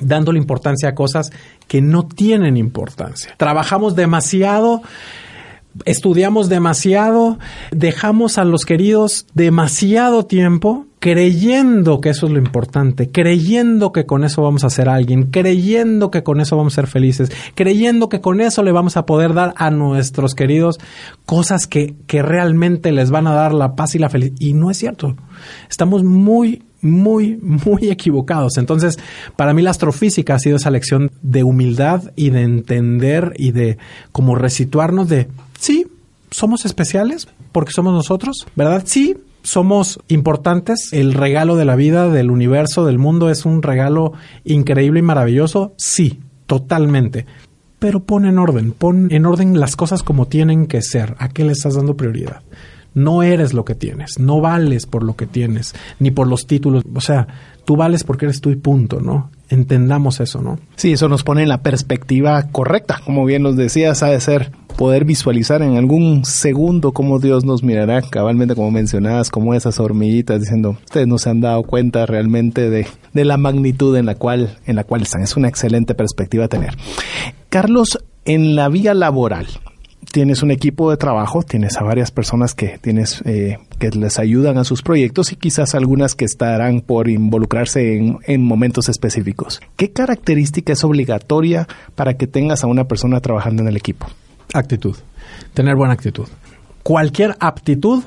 dándole 0.00 0.38
importancia 0.38 0.88
a 0.88 0.94
cosas 0.94 1.30
que 1.68 1.80
no 1.80 2.06
tienen 2.06 2.56
importancia. 2.56 3.34
Trabajamos 3.36 3.96
demasiado 3.96 4.82
estudiamos 5.84 6.48
demasiado, 6.48 7.38
dejamos 7.72 8.38
a 8.38 8.44
los 8.44 8.64
queridos 8.64 9.26
demasiado 9.34 10.24
tiempo 10.24 10.86
creyendo 11.00 12.00
que 12.00 12.08
eso 12.10 12.26
es 12.26 12.32
lo 12.32 12.38
importante, 12.38 13.10
creyendo 13.10 13.92
que 13.92 14.06
con 14.06 14.24
eso 14.24 14.40
vamos 14.40 14.64
a 14.64 14.70
ser 14.70 14.88
alguien, 14.88 15.24
creyendo 15.24 16.10
que 16.10 16.22
con 16.22 16.40
eso 16.40 16.56
vamos 16.56 16.72
a 16.72 16.76
ser 16.76 16.86
felices, 16.86 17.30
creyendo 17.54 18.08
que 18.08 18.22
con 18.22 18.40
eso 18.40 18.62
le 18.62 18.72
vamos 18.72 18.96
a 18.96 19.04
poder 19.04 19.34
dar 19.34 19.52
a 19.56 19.70
nuestros 19.70 20.34
queridos 20.34 20.78
cosas 21.26 21.66
que, 21.66 21.94
que 22.06 22.22
realmente 22.22 22.90
les 22.90 23.10
van 23.10 23.26
a 23.26 23.34
dar 23.34 23.52
la 23.52 23.74
paz 23.76 23.94
y 23.94 23.98
la 23.98 24.08
felicidad. 24.08 24.38
Y 24.40 24.54
no 24.54 24.70
es 24.70 24.78
cierto. 24.78 25.14
Estamos 25.68 26.04
muy 26.04 26.62
muy, 26.84 27.36
muy 27.36 27.90
equivocados. 27.90 28.56
Entonces, 28.58 28.98
para 29.36 29.54
mí 29.54 29.62
la 29.62 29.70
astrofísica 29.70 30.34
ha 30.34 30.38
sido 30.38 30.56
esa 30.56 30.70
lección 30.70 31.10
de 31.22 31.42
humildad 31.42 32.12
y 32.14 32.30
de 32.30 32.42
entender 32.42 33.32
y 33.36 33.50
de 33.50 33.78
como 34.12 34.36
resituarnos 34.36 35.08
de, 35.08 35.28
sí, 35.58 35.86
somos 36.30 36.64
especiales 36.64 37.28
porque 37.52 37.72
somos 37.72 37.94
nosotros, 37.94 38.46
¿verdad? 38.54 38.82
Sí, 38.86 39.16
somos 39.42 40.00
importantes. 40.08 40.88
El 40.92 41.14
regalo 41.14 41.56
de 41.56 41.64
la 41.64 41.76
vida, 41.76 42.08
del 42.08 42.30
universo, 42.30 42.84
del 42.84 42.98
mundo 42.98 43.30
es 43.30 43.44
un 43.44 43.62
regalo 43.62 44.12
increíble 44.44 45.00
y 45.00 45.02
maravilloso. 45.02 45.74
Sí, 45.76 46.20
totalmente. 46.46 47.26
Pero 47.78 48.00
pon 48.00 48.24
en 48.24 48.38
orden, 48.38 48.72
pon 48.72 49.08
en 49.10 49.26
orden 49.26 49.60
las 49.60 49.76
cosas 49.76 50.02
como 50.02 50.26
tienen 50.26 50.66
que 50.66 50.82
ser. 50.82 51.14
¿A 51.18 51.28
qué 51.28 51.44
le 51.44 51.52
estás 51.52 51.74
dando 51.74 51.96
prioridad? 51.96 52.42
No 52.94 53.22
eres 53.22 53.52
lo 53.52 53.64
que 53.64 53.74
tienes, 53.74 54.18
no 54.18 54.40
vales 54.40 54.86
por 54.86 55.02
lo 55.02 55.16
que 55.16 55.26
tienes, 55.26 55.74
ni 55.98 56.10
por 56.10 56.26
los 56.28 56.46
títulos. 56.46 56.84
O 56.94 57.00
sea, 57.00 57.26
tú 57.64 57.76
vales 57.76 58.04
porque 58.04 58.26
eres 58.26 58.40
tú 58.40 58.50
y 58.50 58.56
punto, 58.56 59.00
¿no? 59.00 59.30
Entendamos 59.48 60.20
eso, 60.20 60.40
¿no? 60.40 60.58
Sí, 60.76 60.92
eso 60.92 61.08
nos 61.08 61.22
pone 61.24 61.42
en 61.42 61.48
la 61.48 61.62
perspectiva 61.62 62.42
correcta. 62.50 63.00
Como 63.04 63.24
bien 63.24 63.42
nos 63.42 63.56
decías, 63.56 64.02
ha 64.02 64.08
de 64.08 64.20
ser 64.20 64.52
poder 64.76 65.04
visualizar 65.04 65.62
en 65.62 65.76
algún 65.76 66.24
segundo 66.24 66.92
cómo 66.92 67.18
Dios 67.18 67.44
nos 67.44 67.62
mirará, 67.62 68.02
cabalmente 68.02 68.54
como 68.54 68.70
mencionabas, 68.70 69.30
como 69.30 69.54
esas 69.54 69.78
hormiguitas 69.78 70.40
diciendo, 70.40 70.76
ustedes 70.84 71.06
no 71.06 71.18
se 71.18 71.30
han 71.30 71.40
dado 71.40 71.62
cuenta 71.62 72.06
realmente 72.06 72.70
de, 72.70 72.86
de 73.12 73.24
la 73.24 73.36
magnitud 73.36 73.96
en 73.96 74.06
la 74.06 74.16
cual, 74.16 74.58
en 74.66 74.76
la 74.76 74.84
cual 74.84 75.02
están. 75.02 75.22
Es 75.22 75.36
una 75.36 75.48
excelente 75.48 75.94
perspectiva 75.94 76.46
a 76.46 76.48
tener. 76.48 76.76
Carlos, 77.48 77.98
en 78.24 78.56
la 78.56 78.68
vía 78.68 78.94
laboral, 78.94 79.46
tienes 80.14 80.44
un 80.44 80.52
equipo 80.52 80.92
de 80.92 80.96
trabajo, 80.96 81.42
tienes 81.42 81.76
a 81.76 81.82
varias 81.82 82.12
personas 82.12 82.54
que 82.54 82.78
tienes 82.78 83.20
eh, 83.24 83.58
que 83.80 83.90
les 83.90 84.20
ayudan 84.20 84.58
a 84.58 84.64
sus 84.64 84.80
proyectos 84.80 85.32
y 85.32 85.36
quizás 85.36 85.74
algunas 85.74 86.14
que 86.14 86.24
estarán 86.24 86.82
por 86.82 87.08
involucrarse 87.08 87.96
en, 87.96 88.18
en, 88.22 88.40
momentos 88.40 88.88
específicos. 88.88 89.60
¿Qué 89.74 89.90
característica 89.90 90.72
es 90.72 90.84
obligatoria 90.84 91.66
para 91.96 92.14
que 92.14 92.28
tengas 92.28 92.62
a 92.62 92.68
una 92.68 92.84
persona 92.84 93.18
trabajando 93.18 93.62
en 93.62 93.68
el 93.70 93.76
equipo? 93.76 94.06
Actitud. 94.52 94.94
Tener 95.52 95.74
buena 95.74 95.94
actitud. 95.94 96.28
Cualquier 96.84 97.34
aptitud 97.40 98.04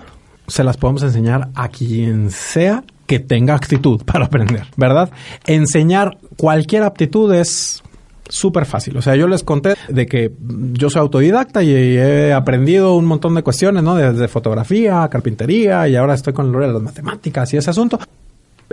se 0.47 0.63
las 0.63 0.77
podemos 0.77 1.03
enseñar 1.03 1.49
a 1.55 1.67
quien 1.67 2.31
sea 2.31 2.85
que 3.05 3.19
tenga 3.19 3.53
actitud 3.53 4.01
para 4.05 4.27
aprender, 4.27 4.63
¿verdad? 4.77 5.11
Enseñar 5.45 6.17
cualquier 6.37 6.83
aptitud 6.83 7.33
es 7.33 7.83
súper 8.29 8.65
fácil. 8.65 8.97
O 8.97 9.01
sea, 9.01 9.15
yo 9.15 9.27
les 9.27 9.43
conté 9.43 9.75
de 9.89 10.05
que 10.05 10.31
yo 10.73 10.89
soy 10.89 11.01
autodidacta 11.01 11.63
y 11.63 11.71
he 11.71 12.33
aprendido 12.33 12.95
un 12.95 13.05
montón 13.05 13.35
de 13.35 13.43
cuestiones, 13.43 13.83
¿no? 13.83 13.95
Desde 13.95 14.27
fotografía, 14.27 15.07
carpintería 15.09 15.87
y 15.87 15.95
ahora 15.95 16.13
estoy 16.13 16.33
con 16.33 16.51
de 16.51 16.67
las 16.67 16.81
matemáticas 16.81 17.53
y 17.53 17.57
ese 17.57 17.69
asunto. 17.69 17.99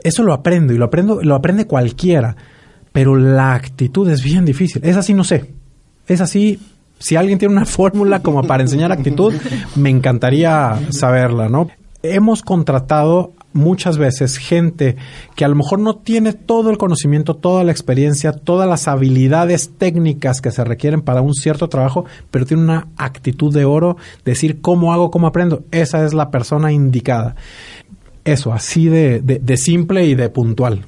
Eso 0.02 0.23
lo 0.23 0.32
aprendo 0.32 0.73
y 0.73 0.78
lo 0.78 0.87
aprendo, 0.87 1.23
lo 1.23 1.34
aprende 1.34 1.66
cualquiera. 1.66 2.37
Pero 2.92 3.16
la 3.16 3.54
actitud 3.54 4.08
es 4.08 4.23
bien 4.23 4.44
difícil. 4.44 4.82
Es 4.84 4.96
así, 4.96 5.14
no 5.14 5.25
sé. 5.25 5.52
Es 6.06 6.20
así. 6.20 6.61
Si 6.99 7.16
alguien 7.16 7.38
tiene 7.38 7.54
una 7.54 7.64
fórmula 7.66 8.20
como 8.20 8.42
para 8.44 8.62
enseñar 8.62 8.92
actitud, 8.92 9.34
me 9.76 9.90
encantaría 9.90 10.78
saberla, 10.90 11.49
¿no? 11.49 11.68
Hemos 12.02 12.42
contratado 12.42 13.32
muchas 13.54 13.96
veces 13.96 14.37
gente 14.37 14.96
que 15.34 15.44
a 15.44 15.49
lo 15.49 15.54
mejor 15.54 15.78
no 15.78 15.96
tiene 15.96 16.34
todo 16.34 16.70
el 16.70 16.76
conocimiento, 16.76 17.34
toda 17.34 17.64
la 17.64 17.73
experiencia, 17.73 18.32
todas 18.32 18.68
las 18.68 18.87
habilidades 18.88 19.70
técnicas 19.78 20.42
que 20.42 20.50
se 20.50 20.64
requieren 20.64 21.00
para 21.00 21.23
un 21.23 21.32
cierto 21.32 21.68
trabajo, 21.68 22.04
pero 22.30 22.44
tiene 22.44 22.64
una 22.64 22.88
actitud 22.99 23.54
de 23.54 23.64
oro, 23.64 23.96
decir 24.25 24.61
cómo 24.61 24.92
hago, 24.92 25.11
cómo 25.11 25.26
aprendo. 25.26 25.62
Esa 25.70 26.04
es 26.04 26.12
la 26.12 26.30
persona 26.30 26.73
indicada. 26.73 27.37
Eso, 28.25 28.52
así 28.52 28.88
de, 28.88 29.20
de, 29.20 29.38
de 29.38 29.56
simple 29.56 30.04
y 30.06 30.14
de 30.14 30.28
puntual. 30.28 30.84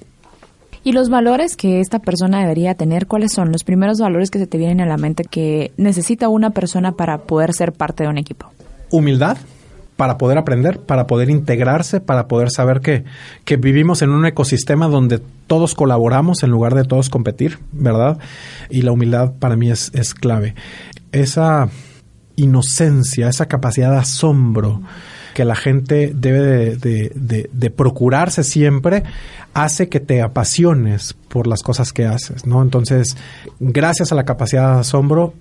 ¿Y 0.86 0.92
los 0.92 1.08
valores 1.08 1.56
que 1.56 1.80
esta 1.80 1.98
persona 1.98 2.40
debería 2.40 2.74
tener, 2.74 3.08
cuáles 3.08 3.32
son 3.32 3.50
los 3.50 3.64
primeros 3.64 3.98
valores 3.98 4.30
que 4.30 4.38
se 4.38 4.46
te 4.46 4.56
vienen 4.56 4.80
a 4.80 4.86
la 4.86 4.96
mente 4.96 5.24
que 5.24 5.72
necesita 5.76 6.28
una 6.28 6.50
persona 6.50 6.92
para 6.92 7.22
poder 7.22 7.54
ser 7.54 7.72
parte 7.72 8.04
de 8.04 8.08
un 8.10 8.18
equipo? 8.18 8.46
Humildad, 8.90 9.36
para 9.96 10.18
poder 10.18 10.38
aprender, 10.38 10.80
para 10.80 11.06
poder 11.06 11.30
integrarse, 11.30 12.00
para 12.00 12.28
poder 12.28 12.50
saber 12.50 12.80
que, 12.80 13.04
que, 13.44 13.56
vivimos 13.56 14.02
en 14.02 14.10
un 14.10 14.26
ecosistema 14.26 14.88
donde 14.88 15.20
todos 15.46 15.74
colaboramos 15.74 16.42
en 16.42 16.50
lugar 16.50 16.74
de 16.74 16.84
todos 16.84 17.08
competir, 17.08 17.58
¿verdad? 17.72 18.18
Y 18.68 18.82
la 18.82 18.92
humildad 18.92 19.32
para 19.38 19.56
mí 19.56 19.70
es, 19.70 19.90
es 19.94 20.12
clave. 20.12 20.54
Esa 21.12 21.70
inocencia, 22.36 23.28
esa 23.28 23.46
capacidad 23.46 23.90
de 23.90 23.98
asombro 23.98 24.82
que 25.34 25.44
la 25.44 25.54
gente 25.54 26.12
debe 26.14 26.40
de, 26.40 27.10
de, 27.14 27.50
de, 27.52 27.70
procurarse 27.70 28.42
siempre, 28.42 29.02
hace 29.52 29.90
que 29.90 30.00
te 30.00 30.22
apasiones 30.22 31.14
por 31.28 31.46
las 31.46 31.62
cosas 31.62 31.92
que 31.92 32.06
haces, 32.06 32.46
¿no? 32.46 32.62
Entonces, 32.62 33.18
gracias 33.60 34.12
a 34.12 34.14
la 34.14 34.24
capacidad 34.24 34.74
de 34.74 34.80
asombro, 34.80 35.34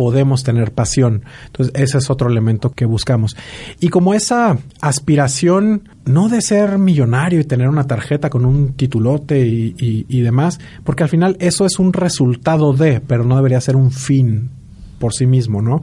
podemos 0.00 0.44
tener 0.44 0.72
pasión. 0.72 1.24
Entonces, 1.44 1.74
ese 1.74 1.98
es 1.98 2.08
otro 2.08 2.30
elemento 2.30 2.70
que 2.70 2.86
buscamos. 2.86 3.36
Y 3.80 3.90
como 3.90 4.14
esa 4.14 4.56
aspiración, 4.80 5.90
no 6.06 6.30
de 6.30 6.40
ser 6.40 6.78
millonario 6.78 7.38
y 7.38 7.44
tener 7.44 7.68
una 7.68 7.86
tarjeta 7.86 8.30
con 8.30 8.46
un 8.46 8.72
titulote 8.72 9.46
y, 9.46 9.74
y, 9.76 10.06
y 10.08 10.22
demás, 10.22 10.58
porque 10.84 11.02
al 11.02 11.10
final 11.10 11.36
eso 11.38 11.66
es 11.66 11.78
un 11.78 11.92
resultado 11.92 12.72
de, 12.72 13.02
pero 13.02 13.24
no 13.24 13.36
debería 13.36 13.60
ser 13.60 13.76
un 13.76 13.90
fin 13.90 14.48
por 15.00 15.14
sí 15.14 15.26
mismo, 15.26 15.62
¿no? 15.62 15.82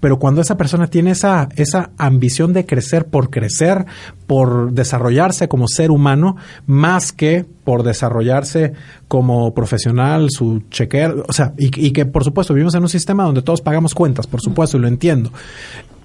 Pero 0.00 0.18
cuando 0.18 0.40
esa 0.40 0.56
persona 0.56 0.86
tiene 0.86 1.10
esa, 1.10 1.48
esa 1.56 1.90
ambición 1.98 2.54
de 2.54 2.64
crecer 2.64 3.06
por 3.06 3.28
crecer, 3.28 3.84
por 4.26 4.72
desarrollarse 4.72 5.48
como 5.48 5.68
ser 5.68 5.90
humano, 5.90 6.36
más 6.66 7.12
que 7.12 7.44
por 7.64 7.82
desarrollarse 7.82 8.72
como 9.08 9.52
profesional, 9.52 10.28
su 10.30 10.62
chequear, 10.70 11.14
o 11.28 11.32
sea, 11.32 11.52
y, 11.58 11.86
y 11.86 11.92
que 11.92 12.06
por 12.06 12.24
supuesto 12.24 12.54
vivimos 12.54 12.74
en 12.74 12.82
un 12.82 12.88
sistema 12.88 13.24
donde 13.24 13.42
todos 13.42 13.60
pagamos 13.60 13.94
cuentas, 13.94 14.26
por 14.26 14.40
supuesto, 14.40 14.78
y 14.78 14.80
lo 14.80 14.88
entiendo. 14.88 15.30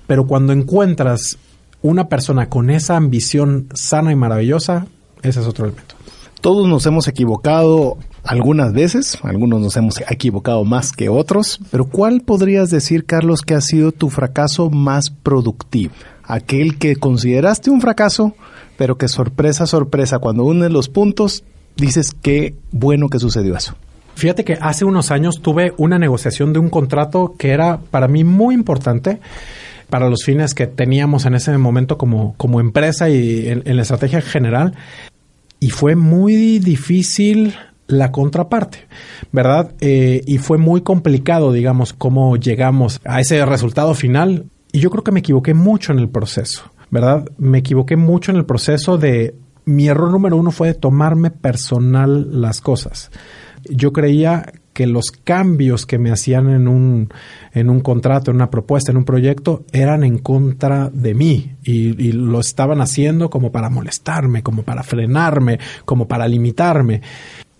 Pero 0.06 0.28
cuando 0.28 0.52
encuentras 0.52 1.38
una 1.82 2.10
persona 2.10 2.50
con 2.50 2.70
esa 2.70 2.98
ambición 2.98 3.68
sana 3.74 4.12
y 4.12 4.16
maravillosa, 4.16 4.88
ese 5.22 5.40
es 5.40 5.48
otro 5.48 5.66
elemento. 5.66 5.96
Todos 6.42 6.68
nos 6.68 6.86
hemos 6.86 7.08
equivocado 7.08 7.98
algunas 8.27 8.74
veces, 8.74 9.17
algunos 9.24 9.62
nos 9.62 9.77
hemos 9.77 10.01
equivocado 10.10 10.63
más 10.65 10.91
que 10.91 11.10
otros, 11.10 11.60
pero 11.72 11.86
¿cuál 11.86 12.22
podrías 12.22 12.69
decir, 12.69 13.05
Carlos, 13.05 13.41
que 13.41 13.55
ha 13.55 13.62
sido 13.62 13.91
tu 13.91 14.10
fracaso 14.10 14.69
más 14.69 15.10
productivo? 15.10 15.93
Aquel 16.24 16.77
que 16.77 16.98
consideraste 16.98 17.69
un 17.69 17.79
fracaso, 17.79 18.36
pero 18.77 18.98
que 18.98 19.07
sorpresa, 19.07 19.65
sorpresa, 19.65 20.19
cuando 20.19 20.43
unes 20.43 20.72
los 20.72 20.89
puntos, 20.89 21.43
dices 21.77 22.12
qué 22.22 22.53
bueno 22.72 23.07
que 23.07 23.19
sucedió 23.19 23.55
eso. 23.55 23.75
Fíjate 24.15 24.43
que 24.43 24.57
hace 24.60 24.84
unos 24.84 25.12
años 25.12 25.41
tuve 25.41 25.74
una 25.77 25.98
negociación 25.98 26.51
de 26.51 26.60
un 26.60 26.69
contrato 26.69 27.36
que 27.38 27.51
era 27.51 27.79
para 27.79 28.07
mí 28.07 28.24
muy 28.24 28.55
importante 28.55 29.19
para 29.89 30.10
los 30.10 30.25
fines 30.25 30.53
que 30.53 30.67
teníamos 30.67 31.25
en 31.25 31.36
ese 31.36 31.57
momento 31.57 31.98
como, 31.98 32.34
como 32.36 32.60
empresa 32.60 33.10
y 33.10 33.48
en, 33.48 33.63
en 33.65 33.75
la 33.77 33.84
estrategia 33.84 34.22
general. 34.22 34.74
Y 35.60 35.69
fue 35.69 35.96
muy 35.96 36.60
difícil 36.60 37.55
la 37.88 38.12
contraparte, 38.12 38.88
¿verdad? 39.32 39.74
Eh, 39.79 40.22
y 40.25 40.38
fue 40.38 40.58
muy 40.58 40.82
complicado, 40.82 41.51
digamos, 41.51 41.94
cómo 41.94 42.36
llegamos 42.36 43.00
a 43.06 43.20
ese 43.22 43.46
resultado 43.46 43.94
final. 43.94 44.46
Y 44.72 44.79
yo 44.79 44.89
creo 44.89 45.03
que 45.03 45.12
me 45.12 45.22
equivoqué 45.22 45.53
mucho 45.53 45.94
en 45.94 46.00
el 46.00 46.10
proceso, 46.10 46.72
¿verdad? 46.91 47.25
Me 47.38 47.60
equivoqué 47.60 47.96
mucho 47.96 48.32
en 48.32 48.38
el 48.38 48.46
proceso 48.46 48.98
de... 48.98 49.36
Mi 49.65 49.89
error 49.89 50.12
número 50.12 50.38
uno 50.38 50.51
fue 50.51 50.70
de 50.70 50.74
tomarme 50.75 51.29
personal 51.29 52.41
las 52.41 52.62
cosas. 52.62 53.12
Yo 53.70 53.91
creía 53.91 54.53
que 54.72 54.88
los 54.88 55.12
cambios 55.12 55.86
que 55.86 55.98
me 55.98 56.10
hacían 56.12 56.50
en 56.50 56.70
un, 56.70 57.10
en 57.51 57.70
un 57.70 57.82
contrato, 57.82 58.32
en 58.32 58.38
una 58.38 58.50
propuesta, 58.50 58.91
en 58.91 58.98
un 58.98 59.03
proyecto, 59.03 59.65
eran 59.74 60.03
en 60.03 60.20
contra 60.20 60.89
de 60.89 61.15
mí 61.15 61.56
y, 61.63 62.01
y, 62.01 62.12
lo 62.12 62.39
estaban 62.39 62.79
haciendo 62.79 63.29
como 63.29 63.51
para 63.51 63.70
molestarme, 63.70 64.44
como 64.44 64.62
para 64.62 64.84
frenarme, 64.84 65.60
como 65.84 66.08
para 66.08 66.27
limitarme. 66.27 67.01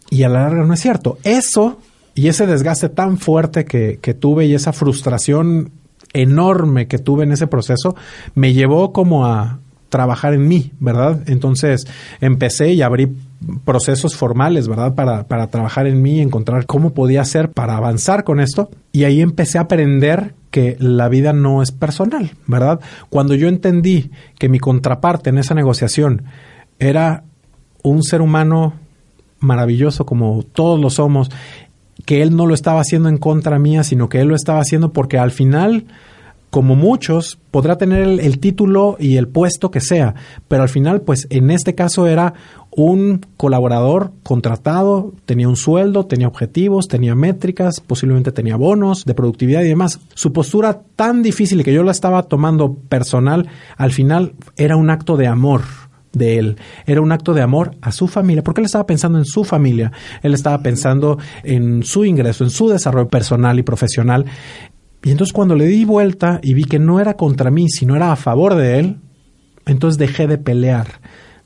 Y 0.10 0.24
a 0.24 0.30
la 0.30 0.42
larga 0.42 0.64
no 0.64 0.74
es 0.74 0.80
cierto. 0.80 1.18
Eso 1.24 1.80
y 2.16 2.28
ese 2.30 2.48
desgaste 2.48 2.90
tan 2.90 3.18
fuerte 3.18 3.66
que, 3.66 4.00
que 4.02 4.14
tuve 4.14 4.46
y 4.46 4.54
esa 4.54 4.74
frustración 4.74 5.72
enorme 6.14 6.88
que 6.88 6.98
tuve 6.98 7.24
en 7.24 7.32
ese 7.32 7.48
proceso 7.48 7.96
me 8.34 8.54
llevó 8.54 8.92
como 8.92 9.26
a 9.26 9.60
trabajar 9.90 10.34
en 10.34 10.48
mí, 10.48 10.72
¿verdad? 10.80 11.22
Entonces 11.28 11.88
empecé 12.20 12.74
y 12.74 12.82
abrí 12.82 13.16
procesos 13.64 14.16
formales, 14.16 14.68
¿verdad? 14.68 14.96
Para, 14.96 15.28
para 15.28 15.48
trabajar 15.48 15.88
en 15.88 16.02
mí, 16.02 16.20
encontrar 16.20 16.66
cómo 16.66 16.94
podía 16.94 17.22
hacer 17.22 17.52
para 17.52 17.78
avanzar 17.78 18.24
con 18.24 18.40
esto. 18.40 18.70
Y 18.92 19.04
ahí 19.04 19.22
empecé 19.22 19.58
a 19.58 19.62
aprender 19.62 20.34
que 20.52 20.76
la 20.80 21.08
vida 21.08 21.34
no 21.34 21.62
es 21.62 21.72
personal, 21.72 22.32
¿verdad? 22.48 22.80
Cuando 23.10 23.36
yo 23.36 23.48
entendí 23.48 24.12
que 24.38 24.50
mi 24.50 24.60
contraparte 24.60 25.30
en 25.30 25.38
esa 25.38 25.54
negociación 25.54 26.24
era 26.80 27.24
un 27.84 28.04
ser 28.04 28.22
humano 28.22 28.74
maravilloso 29.40 30.06
como 30.06 30.44
todos 30.44 30.80
lo 30.80 30.90
somos, 30.90 31.30
que 32.06 32.22
él 32.22 32.36
no 32.36 32.46
lo 32.46 32.54
estaba 32.54 32.82
haciendo 32.82 33.10
en 33.10 33.18
contra 33.18 33.60
mía, 33.60 33.84
sino 33.84 34.10
que 34.10 34.20
él 34.20 34.28
lo 34.28 34.36
estaba 34.36 34.60
haciendo 34.60 34.94
porque 34.94 35.18
al 35.18 35.32
final 35.32 35.86
como 36.50 36.76
muchos, 36.76 37.38
podrá 37.52 37.78
tener 37.78 38.04
el, 38.04 38.40
título 38.40 38.96
y 39.00 39.18
el 39.18 39.28
puesto 39.28 39.70
que 39.70 39.82
sea, 39.82 40.16
pero 40.48 40.64
al 40.64 40.70
final, 40.70 41.02
pues 41.02 41.28
en 41.30 41.52
este 41.52 41.76
caso 41.76 42.08
era 42.08 42.34
un 42.72 43.26
colaborador 43.36 44.12
contratado, 44.24 45.14
tenía 45.26 45.50
un 45.50 45.58
sueldo, 45.58 46.06
tenía 46.06 46.28
objetivos, 46.28 46.88
tenía 46.88 47.16
métricas, 47.16 47.82
posiblemente 47.82 48.32
tenía 48.32 48.56
bonos 48.56 49.04
de 49.04 49.14
productividad 49.14 49.62
y 49.62 49.68
demás. 49.68 50.00
Su 50.14 50.32
postura 50.32 50.82
tan 50.96 51.22
difícil 51.22 51.64
que 51.64 51.74
yo 51.74 51.84
la 51.84 51.92
estaba 51.92 52.24
tomando 52.24 52.76
personal, 52.76 53.48
al 53.76 53.92
final 53.92 54.34
era 54.56 54.78
un 54.78 54.90
acto 54.90 55.18
de 55.18 55.28
amor 55.28 55.62
de 56.18 56.38
él. 56.38 56.58
Era 56.86 57.02
un 57.02 57.12
acto 57.12 57.34
de 57.34 57.42
amor 57.42 57.76
a 57.82 57.92
su 57.92 58.08
familia, 58.08 58.44
porque 58.44 58.62
él 58.62 58.66
estaba 58.66 58.86
pensando 58.86 59.18
en 59.18 59.26
su 59.26 59.44
familia, 59.44 59.92
él 60.22 60.34
estaba 60.34 60.62
pensando 60.62 61.18
en 61.44 61.84
su 61.84 62.06
ingreso, 62.06 62.44
en 62.44 62.50
su 62.50 62.68
desarrollo 62.70 63.08
personal 63.08 63.60
y 63.60 63.64
profesional. 63.64 64.26
Y 65.04 65.12
entonces 65.12 65.34
cuando 65.34 65.56
le 65.56 65.66
di 65.66 65.86
vuelta 65.86 66.40
y 66.42 66.54
vi 66.54 66.66
que 66.66 66.80
no 66.80 67.00
era 67.00 67.16
contra 67.16 67.52
mí, 67.52 67.70
sino 67.70 67.96
era 67.96 68.12
a 68.12 68.16
favor 68.16 68.56
de 68.56 68.80
él, 68.80 68.98
entonces 69.66 69.98
dejé 69.98 70.28
de 70.28 70.38
pelear, 70.38 70.88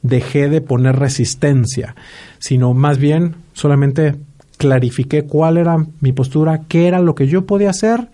dejé 0.01 0.49
de 0.49 0.61
poner 0.61 0.97
resistencia, 0.97 1.95
sino 2.39 2.73
más 2.73 2.97
bien 2.97 3.35
solamente 3.53 4.15
clarifiqué 4.57 5.23
cuál 5.23 5.57
era 5.57 5.77
mi 5.99 6.13
postura, 6.13 6.61
qué 6.67 6.87
era 6.87 6.99
lo 7.01 7.15
que 7.15 7.27
yo 7.27 7.45
podía 7.45 7.71
hacer, 7.71 8.09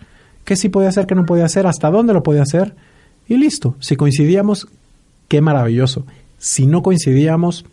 qué 0.45 0.55
sí 0.55 0.69
podía 0.69 0.89
hacer, 0.89 1.05
qué 1.05 1.13
no 1.13 1.25
podía 1.25 1.45
hacer, 1.45 1.67
hasta 1.67 1.91
dónde 1.91 2.13
lo 2.13 2.23
podía 2.23 2.43
hacer, 2.43 2.73
y 3.27 3.35
listo. 3.35 3.75
Si 3.79 3.97
coincidíamos, 3.97 4.67
qué 5.27 5.41
maravilloso. 5.41 6.05
Si 6.37 6.67
no 6.67 6.81
coincidíamos, 6.81 7.65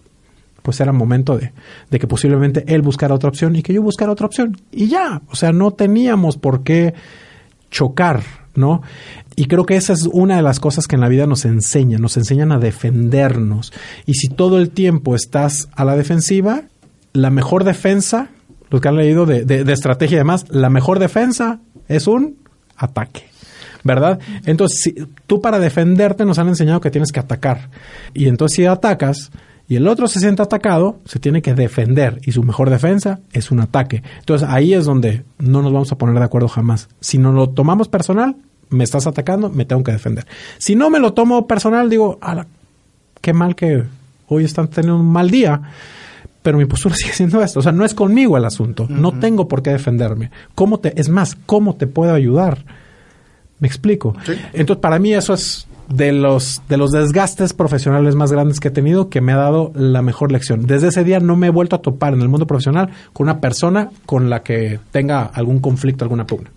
pues 0.63 0.81
era 0.81 0.93
momento 0.93 1.37
de, 1.37 1.53
de, 1.91 1.99
que 1.99 2.07
posiblemente 2.07 2.65
él 2.67 2.81
buscara 2.81 3.15
otra 3.15 3.29
opción 3.29 3.55
y 3.55 3.63
que 3.63 3.75
yo 3.75 3.83
buscara 3.83 4.11
otra 4.11 4.27
opción. 4.27 4.57
Y 4.73 4.89
ya, 4.89 5.21
o 5.29 5.37
sea, 5.37 5.53
no 5.53 5.73
teníamos 5.73 6.39
por 6.39 6.63
qué 6.63 6.95
chocar, 7.71 8.23
¿no? 8.55 8.81
Y 9.37 9.45
creo 9.45 9.67
que 9.67 9.77
esa 9.77 9.93
es 9.93 10.09
una 10.11 10.37
de 10.37 10.43
las 10.43 10.61
cosas 10.61 10.87
que 10.87 10.95
en 10.95 11.03
la 11.03 11.09
vida 11.09 11.27
nos 11.27 11.45
enseñan, 11.45 12.01
nos 12.01 12.17
enseñan 12.17 12.51
a 12.51 12.59
defendernos. 12.59 13.75
Y 14.07 14.15
si 14.15 14.29
todo 14.29 14.59
el 14.59 14.71
tiempo 14.71 15.15
estás 15.15 15.69
a 15.75 15.85
la 15.85 15.97
defensiva, 15.97 16.63
la 17.13 17.31
mejor 17.31 17.65
defensa, 17.65 18.29
los 18.71 18.81
que 18.81 18.89
han 18.89 18.97
leído 18.97 19.27
de, 19.27 19.45
de, 19.45 19.65
de 19.65 19.73
estrategia 19.73 20.15
y 20.15 20.19
demás, 20.19 20.47
la 20.49 20.71
mejor 20.71 20.99
defensa 20.99 21.61
es 21.89 22.07
un 22.07 22.39
ataque. 22.77 23.34
¿Verdad? 23.85 24.19
Entonces, 24.47 24.81
si, 24.81 24.95
tú 25.27 25.41
para 25.41 25.59
defenderte 25.59 26.25
nos 26.25 26.39
han 26.39 26.49
enseñado 26.49 26.81
que 26.81 26.91
tienes 26.91 27.13
que 27.13 27.21
atacar. 27.21 27.71
Y 28.15 28.27
entonces 28.27 28.57
si 28.57 28.67
atacas 28.67 29.31
y 29.69 29.77
el 29.77 29.87
otro 29.87 30.09
se 30.09 30.21
siente 30.21 30.43
atacado, 30.43 30.99
se 31.05 31.19
tiene 31.19 31.43
que 31.43 31.55
defender 31.55 32.21
y 32.25 32.33
su 32.33 32.43
mejor 32.43 32.71
defensa 32.71 33.21
es 33.33 33.51
un 33.51 33.61
ataque. 33.61 34.03
Entonces 34.19 34.49
ahí 34.49 34.75
es 34.75 34.85
donde 34.87 35.25
no 35.39 35.63
nos 35.63 35.73
vamos 35.73 35.93
a 35.93 35.99
poner 35.99 36.19
de 36.19 36.25
acuerdo 36.25 36.49
jamás. 36.49 36.89
Si 37.01 37.19
no 37.19 37.33
lo 37.33 37.51
tomamos 37.51 37.89
personal, 37.89 38.37
me 38.71 38.85
estás 38.85 39.07
atacando, 39.07 39.51
me 39.51 39.65
tengo 39.65 39.85
que 39.85 39.93
defender. 39.93 40.27
Si 40.59 40.75
no 40.75 40.91
me 40.91 40.99
lo 40.99 41.13
tomo 41.13 41.47
personal, 41.47 41.89
digo, 41.89 42.19
qué 43.21 43.33
mal 43.33 43.55
que 43.55 43.85
hoy 44.29 44.45
están 44.45 44.69
teniendo 44.69 44.97
un 44.97 45.13
mal 45.13 45.31
día 45.31 45.63
pero 46.43 46.59
mi 46.59 46.67
postura 46.67 46.95
sigue 46.99 47.15
siendo 47.15 47.43
esto. 47.43 47.61
O 47.61 47.63
sea, 47.63 47.73
no 47.73 47.87
es 47.87 47.95
conmigo 47.95 48.37
el 48.37 48.45
asunto. 48.45 48.83
Uh 48.83 48.87
-huh. 48.87 48.91
No 48.91 49.19
tengo 49.19 49.49
por 49.49 49.63
qué 49.63 49.71
defenderme. 49.71 50.31
¿Cómo 50.55 50.79
te, 50.79 51.01
es 51.01 51.09
más, 51.09 51.37
¿cómo 51.47 51.75
te 51.75 51.87
puedo 51.87 52.13
ayudar? 52.13 52.67
¿Me 53.65 53.69
explico? 53.69 54.15
Sí. 54.27 54.35
Entonces, 54.53 54.83
para 54.83 54.99
mí 54.99 55.15
eso 55.15 55.33
es 55.33 55.67
de 55.89 56.13
los, 56.13 56.61
de 56.69 56.77
los 56.77 56.91
desgastes 56.91 57.55
profesionales 57.55 58.15
más 58.15 58.31
grandes 58.31 58.61
que 58.61 58.69
he 58.69 58.71
tenido 58.71 59.09
que 59.09 59.23
me 59.23 59.33
ha 59.33 59.37
dado 59.37 59.73
la 59.75 60.03
mejor 60.03 60.33
lección. 60.33 60.67
Desde 60.67 60.89
ese 60.89 61.03
día 61.03 61.19
no 61.19 61.35
me 61.35 61.47
he 61.47 61.51
vuelto 61.51 61.77
a 61.77 61.81
topar 61.81 62.13
en 62.13 62.21
el 62.21 62.29
mundo 62.29 62.47
profesional 62.47 62.91
con 63.15 63.25
una 63.25 63.41
persona 63.41 63.89
con 64.05 64.29
la 64.29 64.43
que 64.43 64.81
tenga 64.91 65.23
algún 65.23 65.61
conflicto, 65.61 66.05
alguna 66.05 66.27
pugna. 66.27 66.51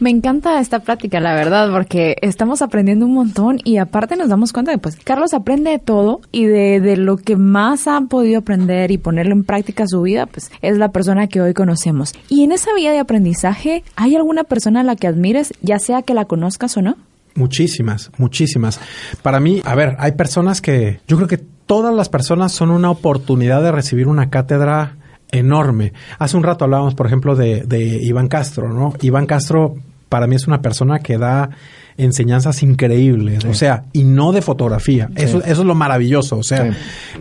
Me 0.00 0.10
encanta 0.10 0.60
esta 0.60 0.80
plática, 0.80 1.20
la 1.20 1.34
verdad, 1.34 1.70
porque 1.70 2.16
estamos 2.20 2.62
aprendiendo 2.62 3.06
un 3.06 3.14
montón 3.14 3.58
y 3.62 3.78
aparte 3.78 4.16
nos 4.16 4.28
damos 4.28 4.52
cuenta 4.52 4.72
de, 4.72 4.78
pues, 4.78 4.96
Carlos 4.96 5.34
aprende 5.34 5.70
de 5.70 5.78
todo 5.78 6.20
y 6.32 6.46
de, 6.46 6.80
de, 6.80 6.96
lo 6.96 7.16
que 7.16 7.36
más 7.36 7.86
ha 7.86 8.00
podido 8.02 8.40
aprender 8.40 8.90
y 8.90 8.98
ponerlo 8.98 9.32
en 9.34 9.44
práctica 9.44 9.86
su 9.86 10.02
vida, 10.02 10.26
pues, 10.26 10.50
es 10.62 10.78
la 10.78 10.90
persona 10.90 11.28
que 11.28 11.40
hoy 11.40 11.54
conocemos. 11.54 12.12
Y 12.28 12.42
en 12.42 12.52
esa 12.52 12.74
vía 12.74 12.90
de 12.90 12.98
aprendizaje, 12.98 13.84
¿hay 13.96 14.16
alguna 14.16 14.44
persona 14.44 14.80
a 14.80 14.84
la 14.84 14.96
que 14.96 15.06
admires, 15.06 15.52
ya 15.62 15.78
sea 15.78 16.02
que 16.02 16.14
la 16.14 16.24
conozcas 16.24 16.76
o 16.76 16.82
no? 16.82 16.96
Muchísimas, 17.34 18.10
muchísimas. 18.16 18.80
Para 19.22 19.40
mí, 19.40 19.60
a 19.64 19.74
ver, 19.74 19.96
hay 19.98 20.12
personas 20.12 20.60
que, 20.60 21.00
yo 21.08 21.16
creo 21.16 21.28
que 21.28 21.38
todas 21.38 21.94
las 21.94 22.08
personas 22.08 22.52
son 22.52 22.70
una 22.70 22.90
oportunidad 22.90 23.62
de 23.62 23.72
recibir 23.72 24.06
una 24.06 24.30
cátedra 24.30 24.96
enorme. 25.30 25.92
Hace 26.18 26.36
un 26.36 26.42
rato 26.42 26.64
hablábamos, 26.64 26.94
por 26.94 27.06
ejemplo, 27.06 27.34
de, 27.34 27.62
de, 27.62 27.78
Iván 28.02 28.28
Castro, 28.28 28.72
¿no? 28.72 28.94
Iván 29.00 29.26
Castro 29.26 29.76
para 30.08 30.26
mí 30.26 30.36
es 30.36 30.46
una 30.46 30.62
persona 30.62 31.00
que 31.00 31.18
da 31.18 31.50
enseñanzas 31.96 32.62
increíbles, 32.62 33.42
sí. 33.42 33.48
o 33.48 33.54
sea, 33.54 33.84
y 33.92 34.04
no 34.04 34.32
de 34.32 34.42
fotografía. 34.42 35.08
Sí. 35.16 35.24
Eso, 35.24 35.38
eso 35.38 35.60
es 35.62 35.66
lo 35.66 35.74
maravilloso, 35.74 36.38
o 36.38 36.42
sea, 36.42 36.72
sí. 36.72 36.78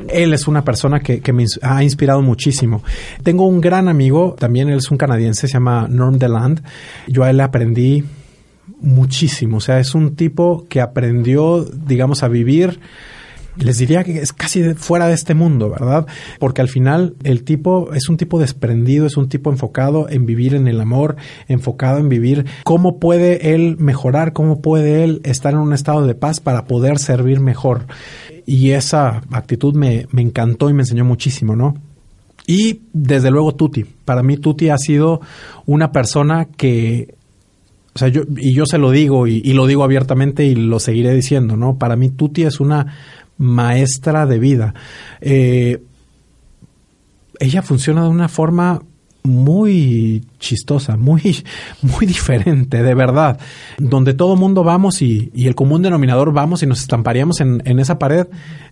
él 0.09 0.33
es 0.33 0.47
una 0.47 0.63
persona 0.63 0.99
que, 0.99 1.19
que, 1.21 1.33
me 1.33 1.45
ha 1.61 1.83
inspirado 1.83 2.21
muchísimo. 2.21 2.83
Tengo 3.23 3.47
un 3.47 3.61
gran 3.61 3.87
amigo, 3.87 4.35
también 4.37 4.69
él 4.69 4.77
es 4.77 4.91
un 4.91 4.97
canadiense, 4.97 5.47
se 5.47 5.53
llama 5.53 5.87
Norm 5.89 6.17
DeLand. 6.17 6.63
Yo 7.07 7.23
a 7.23 7.29
él 7.29 7.37
le 7.37 7.43
aprendí 7.43 8.03
muchísimo, 8.79 9.57
o 9.57 9.61
sea, 9.61 9.79
es 9.79 9.95
un 9.95 10.15
tipo 10.15 10.65
que 10.69 10.81
aprendió, 10.81 11.63
digamos, 11.63 12.23
a 12.23 12.27
vivir 12.27 12.79
les 13.57 13.77
diría 13.77 14.03
que 14.03 14.19
es 14.19 14.33
casi 14.33 14.73
fuera 14.73 15.07
de 15.07 15.13
este 15.13 15.33
mundo, 15.33 15.69
¿verdad? 15.69 16.07
Porque 16.39 16.61
al 16.61 16.69
final 16.69 17.15
el 17.23 17.43
tipo 17.43 17.93
es 17.93 18.09
un 18.09 18.17
tipo 18.17 18.39
desprendido, 18.39 19.05
es 19.05 19.17
un 19.17 19.29
tipo 19.29 19.51
enfocado 19.51 20.09
en 20.09 20.25
vivir 20.25 20.55
en 20.55 20.67
el 20.67 20.81
amor, 20.81 21.15
enfocado 21.47 21.99
en 21.99 22.09
vivir 22.09 22.45
cómo 22.63 22.99
puede 22.99 23.53
él 23.53 23.77
mejorar, 23.79 24.33
cómo 24.33 24.61
puede 24.61 25.03
él 25.03 25.21
estar 25.23 25.53
en 25.53 25.59
un 25.59 25.73
estado 25.73 26.05
de 26.05 26.15
paz 26.15 26.39
para 26.39 26.65
poder 26.65 26.99
servir 26.99 27.39
mejor. 27.39 27.85
Y 28.45 28.71
esa 28.71 29.21
actitud 29.31 29.75
me, 29.75 30.07
me 30.11 30.21
encantó 30.21 30.69
y 30.69 30.73
me 30.73 30.81
enseñó 30.81 31.05
muchísimo, 31.05 31.55
¿no? 31.55 31.75
Y 32.45 32.81
desde 32.91 33.31
luego 33.31 33.55
Tuti. 33.55 33.85
Para 33.85 34.23
mí 34.23 34.37
Tuti 34.37 34.69
ha 34.69 34.77
sido 34.77 35.21
una 35.65 35.91
persona 35.91 36.45
que 36.45 37.15
o 37.95 37.99
sea, 37.99 38.07
yo, 38.07 38.23
y 38.37 38.55
yo 38.55 38.65
se 38.65 38.79
lo 38.79 38.89
digo 38.89 39.27
y, 39.27 39.39
y, 39.45 39.53
lo 39.53 39.67
digo 39.67 39.83
abiertamente 39.83 40.45
y 40.45 40.55
lo 40.55 40.79
seguiré 40.79 41.13
diciendo, 41.13 41.55
¿no? 41.55 41.77
Para 41.77 41.95
mí 41.95 42.09
Tuti 42.09 42.41
es 42.41 42.59
una 42.59 42.95
maestra 43.37 44.25
de 44.25 44.39
vida. 44.39 44.73
Eh, 45.21 45.83
ella 47.39 47.61
funciona 47.61 48.03
de 48.03 48.09
una 48.09 48.29
forma 48.29 48.81
muy 49.23 50.25
chistosa, 50.39 50.97
muy, 50.97 51.43
muy 51.81 52.05
diferente, 52.05 52.83
de 52.83 52.93
verdad. 52.93 53.39
Donde 53.77 54.13
todo 54.13 54.35
mundo 54.35 54.63
vamos 54.63 55.01
y, 55.01 55.31
el 55.35 55.55
común 55.55 55.81
denominador 55.81 56.33
vamos 56.33 56.63
y 56.63 56.67
nos 56.67 56.81
estamparíamos 56.81 57.39
en, 57.41 57.61
en, 57.65 57.79
esa 57.79 57.99
pared. 57.99 58.27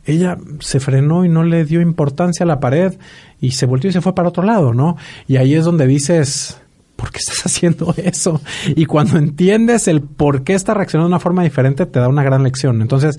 Ella 0.05 0.37
se 0.59 0.79
frenó 0.79 1.25
y 1.25 1.29
no 1.29 1.43
le 1.43 1.65
dio 1.65 1.81
importancia 1.81 2.43
a 2.43 2.47
la 2.47 2.59
pared 2.59 2.93
y 3.39 3.51
se 3.51 3.65
volvió 3.65 3.89
y 3.89 3.93
se 3.93 4.01
fue 4.01 4.13
para 4.13 4.29
otro 4.29 4.43
lado, 4.43 4.73
¿no? 4.73 4.97
Y 5.27 5.37
ahí 5.37 5.53
es 5.53 5.65
donde 5.65 5.87
dices, 5.87 6.59
¿por 6.95 7.11
qué 7.11 7.19
estás 7.19 7.45
haciendo 7.45 7.93
eso? 7.97 8.41
Y 8.75 8.85
cuando 8.85 9.17
entiendes 9.17 9.87
el 9.87 10.01
por 10.01 10.43
qué 10.43 10.53
está 10.53 10.73
reaccionando 10.73 11.07
de 11.07 11.15
una 11.15 11.19
forma 11.19 11.43
diferente, 11.43 11.85
te 11.85 11.99
da 11.99 12.07
una 12.07 12.23
gran 12.23 12.43
lección. 12.43 12.81
Entonces, 12.81 13.17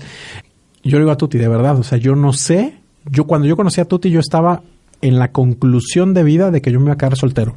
yo 0.89 0.97
le 0.97 1.03
digo 1.03 1.11
a 1.11 1.17
Tuti, 1.17 1.37
de 1.37 1.47
verdad, 1.47 1.77
o 1.79 1.83
sea, 1.83 1.97
yo 1.97 2.15
no 2.15 2.33
sé, 2.33 2.75
yo 3.09 3.25
cuando 3.25 3.47
yo 3.47 3.55
conocí 3.55 3.79
a 3.81 3.85
Tuti, 3.85 4.09
yo 4.09 4.19
estaba 4.19 4.61
en 5.01 5.19
la 5.19 5.31
conclusión 5.31 6.13
de 6.13 6.23
vida 6.23 6.51
de 6.51 6.61
que 6.61 6.71
yo 6.71 6.79
me 6.79 6.85
iba 6.85 6.93
a 6.93 6.97
quedar 6.97 7.15
soltero, 7.15 7.55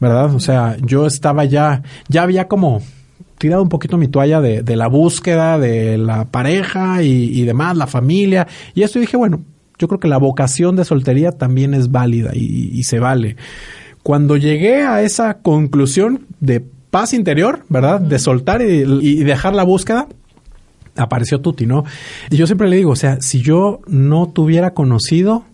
¿verdad? 0.00 0.34
O 0.34 0.40
sea, 0.40 0.76
yo 0.82 1.06
estaba 1.06 1.44
ya, 1.44 1.82
ya 2.08 2.22
había 2.22 2.48
como 2.48 2.82
tirado 3.38 3.62
un 3.62 3.68
poquito 3.68 3.98
mi 3.98 4.08
toalla 4.08 4.40
de, 4.40 4.62
de 4.62 4.76
la 4.76 4.88
búsqueda 4.88 5.58
de 5.58 5.98
la 5.98 6.24
pareja 6.26 7.02
y, 7.02 7.40
y, 7.40 7.42
demás, 7.44 7.76
la 7.76 7.86
familia, 7.86 8.46
y 8.74 8.82
esto 8.82 8.98
y 8.98 9.02
dije, 9.02 9.16
bueno, 9.16 9.42
yo 9.78 9.88
creo 9.88 10.00
que 10.00 10.08
la 10.08 10.18
vocación 10.18 10.76
de 10.76 10.84
soltería 10.84 11.32
también 11.32 11.74
es 11.74 11.90
válida 11.90 12.30
y, 12.34 12.70
y 12.72 12.84
se 12.84 12.98
vale. 12.98 13.36
Cuando 14.02 14.36
llegué 14.36 14.82
a 14.82 15.02
esa 15.02 15.38
conclusión 15.38 16.26
de 16.40 16.60
paz 16.90 17.12
interior, 17.12 17.64
¿verdad? 17.68 18.00
De 18.00 18.18
soltar 18.18 18.62
y, 18.62 18.84
y 19.02 19.24
dejar 19.24 19.54
la 19.54 19.64
búsqueda, 19.64 20.06
apareció 20.96 21.40
Tuti, 21.40 21.66
¿no? 21.66 21.84
Y 22.30 22.36
yo 22.36 22.46
siempre 22.46 22.68
le 22.68 22.76
digo, 22.76 22.90
o 22.90 22.96
sea, 22.96 23.18
si 23.20 23.42
yo 23.42 23.80
no 23.86 24.28
te 24.28 24.40
hubiera 24.40 24.74
conocido, 24.74 25.44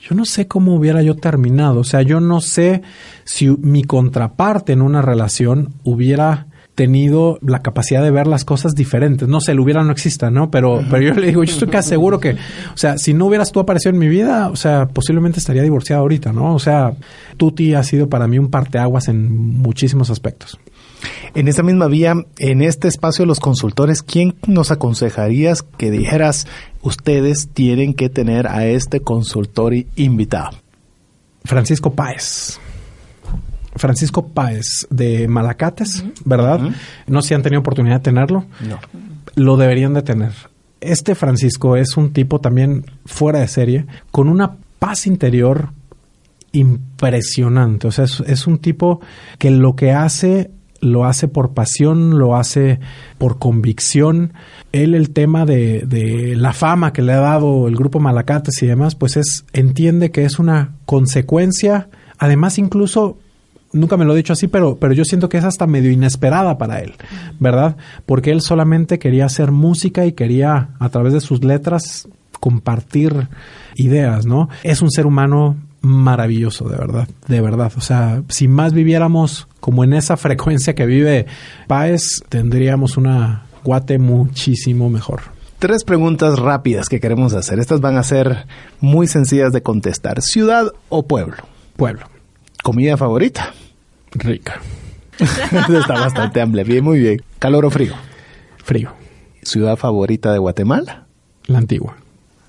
yo 0.00 0.16
no 0.16 0.24
sé 0.24 0.48
cómo 0.48 0.74
hubiera 0.74 1.02
yo 1.02 1.16
terminado. 1.16 1.80
O 1.80 1.84
sea, 1.84 2.02
yo 2.02 2.20
no 2.20 2.40
sé 2.40 2.82
si 3.24 3.48
mi 3.48 3.84
contraparte 3.84 4.72
en 4.72 4.82
una 4.82 5.02
relación 5.02 5.74
hubiera 5.84 6.46
tenido 6.74 7.38
la 7.42 7.60
capacidad 7.60 8.02
de 8.02 8.10
ver 8.10 8.26
las 8.26 8.44
cosas 8.44 8.74
diferentes. 8.74 9.28
No 9.28 9.40
sé, 9.40 9.52
el 9.52 9.60
hubiera 9.60 9.84
no 9.84 9.92
exista, 9.92 10.30
¿no? 10.30 10.50
Pero, 10.50 10.82
pero 10.90 11.02
yo 11.02 11.14
le 11.14 11.28
digo, 11.28 11.44
yo 11.44 11.52
estoy 11.52 11.68
casi 11.68 11.90
seguro 11.90 12.18
que, 12.18 12.30
o 12.32 12.76
sea, 12.76 12.96
si 12.98 13.12
no 13.12 13.26
hubieras 13.26 13.52
tú 13.52 13.60
aparecido 13.60 13.92
en 13.92 13.98
mi 13.98 14.08
vida, 14.08 14.48
o 14.48 14.56
sea, 14.56 14.88
posiblemente 14.88 15.38
estaría 15.38 15.62
divorciado 15.62 16.02
ahorita, 16.02 16.32
¿no? 16.32 16.54
O 16.54 16.58
sea, 16.58 16.94
Tuti 17.36 17.74
ha 17.74 17.82
sido 17.82 18.08
para 18.08 18.26
mí 18.26 18.38
un 18.38 18.48
parteaguas 18.48 19.08
en 19.08 19.30
muchísimos 19.58 20.10
aspectos. 20.10 20.58
En 21.34 21.48
esa 21.48 21.62
misma 21.62 21.86
vía, 21.86 22.14
en 22.38 22.62
este 22.62 22.88
espacio 22.88 23.22
de 23.22 23.26
los 23.26 23.40
consultores, 23.40 24.02
¿quién 24.02 24.34
nos 24.46 24.70
aconsejarías 24.70 25.62
que 25.62 25.90
dijeras 25.90 26.46
ustedes 26.82 27.48
tienen 27.48 27.94
que 27.94 28.08
tener 28.08 28.46
a 28.46 28.66
este 28.66 29.00
consultor 29.00 29.74
invitado? 29.96 30.50
Francisco 31.44 31.94
Páez. 31.94 32.58
Francisco 33.74 34.28
Páez 34.28 34.86
de 34.90 35.28
Malacates, 35.28 36.04
¿verdad? 36.24 36.60
No 37.06 37.22
sé 37.22 37.28
si 37.28 37.34
han 37.34 37.42
tenido 37.42 37.60
oportunidad 37.60 37.96
de 37.96 38.02
tenerlo. 38.02 38.44
No. 38.68 38.78
Lo 39.34 39.56
deberían 39.56 39.94
de 39.94 40.02
tener. 40.02 40.32
Este 40.80 41.14
Francisco 41.14 41.76
es 41.76 41.96
un 41.96 42.12
tipo 42.12 42.40
también 42.40 42.84
fuera 43.06 43.40
de 43.40 43.48
serie, 43.48 43.86
con 44.10 44.28
una 44.28 44.56
paz 44.78 45.06
interior 45.06 45.70
impresionante. 46.52 47.86
O 47.88 47.92
sea, 47.92 48.04
es, 48.04 48.20
es 48.26 48.46
un 48.46 48.58
tipo 48.58 49.00
que 49.38 49.50
lo 49.50 49.74
que 49.74 49.92
hace 49.92 50.50
lo 50.82 51.04
hace 51.04 51.28
por 51.28 51.54
pasión, 51.54 52.18
lo 52.18 52.36
hace 52.36 52.80
por 53.16 53.38
convicción. 53.38 54.34
Él 54.72 54.94
el 54.94 55.10
tema 55.10 55.46
de, 55.46 55.84
de, 55.86 56.36
la 56.36 56.52
fama 56.52 56.92
que 56.92 57.02
le 57.02 57.12
ha 57.12 57.20
dado 57.20 57.68
el 57.68 57.76
grupo 57.76 58.00
Malacates 58.00 58.62
y 58.62 58.66
demás, 58.66 58.96
pues 58.96 59.16
es, 59.16 59.46
entiende 59.52 60.10
que 60.10 60.24
es 60.24 60.38
una 60.38 60.72
consecuencia, 60.84 61.88
además 62.18 62.58
incluso, 62.58 63.16
nunca 63.72 63.96
me 63.96 64.04
lo 64.04 64.12
he 64.12 64.16
dicho 64.16 64.32
así, 64.32 64.48
pero, 64.48 64.76
pero 64.76 64.92
yo 64.92 65.04
siento 65.04 65.28
que 65.28 65.38
es 65.38 65.44
hasta 65.44 65.68
medio 65.68 65.92
inesperada 65.92 66.58
para 66.58 66.80
él, 66.80 66.94
¿verdad? 67.38 67.76
Porque 68.04 68.32
él 68.32 68.40
solamente 68.40 68.98
quería 68.98 69.26
hacer 69.26 69.52
música 69.52 70.04
y 70.04 70.12
quería, 70.12 70.70
a 70.80 70.88
través 70.88 71.12
de 71.12 71.20
sus 71.20 71.44
letras, 71.44 72.08
compartir 72.40 73.28
ideas, 73.76 74.26
¿no? 74.26 74.48
Es 74.64 74.82
un 74.82 74.90
ser 74.90 75.06
humano 75.06 75.56
maravilloso, 75.80 76.68
de 76.68 76.76
verdad, 76.76 77.08
de 77.28 77.40
verdad. 77.40 77.70
O 77.76 77.80
sea, 77.80 78.24
si 78.28 78.48
más 78.48 78.72
viviéramos 78.72 79.46
como 79.62 79.84
en 79.84 79.92
esa 79.92 80.16
frecuencia 80.16 80.74
que 80.74 80.86
vive 80.86 81.26
Páez, 81.68 82.24
tendríamos 82.28 82.96
una 82.96 83.44
guate 83.62 83.96
muchísimo 84.00 84.90
mejor. 84.90 85.20
Tres 85.60 85.84
preguntas 85.84 86.36
rápidas 86.40 86.88
que 86.88 86.98
queremos 86.98 87.32
hacer. 87.32 87.60
Estas 87.60 87.80
van 87.80 87.96
a 87.96 88.02
ser 88.02 88.48
muy 88.80 89.06
sencillas 89.06 89.52
de 89.52 89.62
contestar. 89.62 90.20
¿Ciudad 90.20 90.66
o 90.88 91.06
pueblo? 91.06 91.36
Pueblo. 91.76 92.06
¿Comida 92.64 92.96
favorita? 92.96 93.54
Rica. 94.10 94.60
Está 95.20 95.94
bastante 95.94 96.40
amplio. 96.40 96.64
Bien, 96.64 96.82
muy 96.82 96.98
bien. 96.98 97.22
¿Calor 97.38 97.64
o 97.64 97.70
frío? 97.70 97.94
Frío. 98.64 98.92
¿Ciudad 99.42 99.76
favorita 99.76 100.32
de 100.32 100.40
Guatemala? 100.40 101.06
La 101.46 101.58
antigua. 101.58 101.96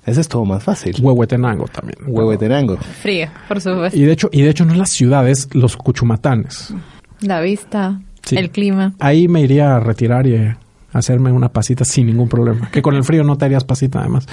Ese 0.04 0.20
es 0.20 0.26
todo 0.26 0.44
más 0.44 0.64
fácil. 0.64 0.96
Huehuetenango 1.00 1.68
también. 1.68 1.98
Huehuetenango. 2.08 2.76
Frío, 2.76 3.28
por 3.46 3.60
supuesto. 3.60 3.96
Y 3.96 4.02
de 4.02 4.10
hecho, 4.10 4.30
y 4.32 4.42
de 4.42 4.50
hecho 4.50 4.64
no 4.64 4.74
las 4.74 4.90
ciudades, 4.90 5.48
los 5.52 5.76
cuchumatanes. 5.76 6.74
La 7.20 7.40
vista, 7.40 8.00
Sí. 8.22 8.36
el 8.36 8.50
clima. 8.50 8.94
Ahí 9.00 9.28
me 9.28 9.42
iría 9.42 9.76
a 9.76 9.80
retirar 9.80 10.26
y 10.26 10.34
eh, 10.34 10.56
hacerme 10.92 11.30
una 11.32 11.50
pasita 11.50 11.84
sin 11.84 12.06
ningún 12.06 12.28
problema. 12.28 12.70
Que 12.70 12.80
con 12.82 12.94
el 12.94 13.04
frío 13.04 13.22
no 13.24 13.36
te 13.36 13.44
harías 13.44 13.64
pasita 13.64 14.00
además. 14.00 14.26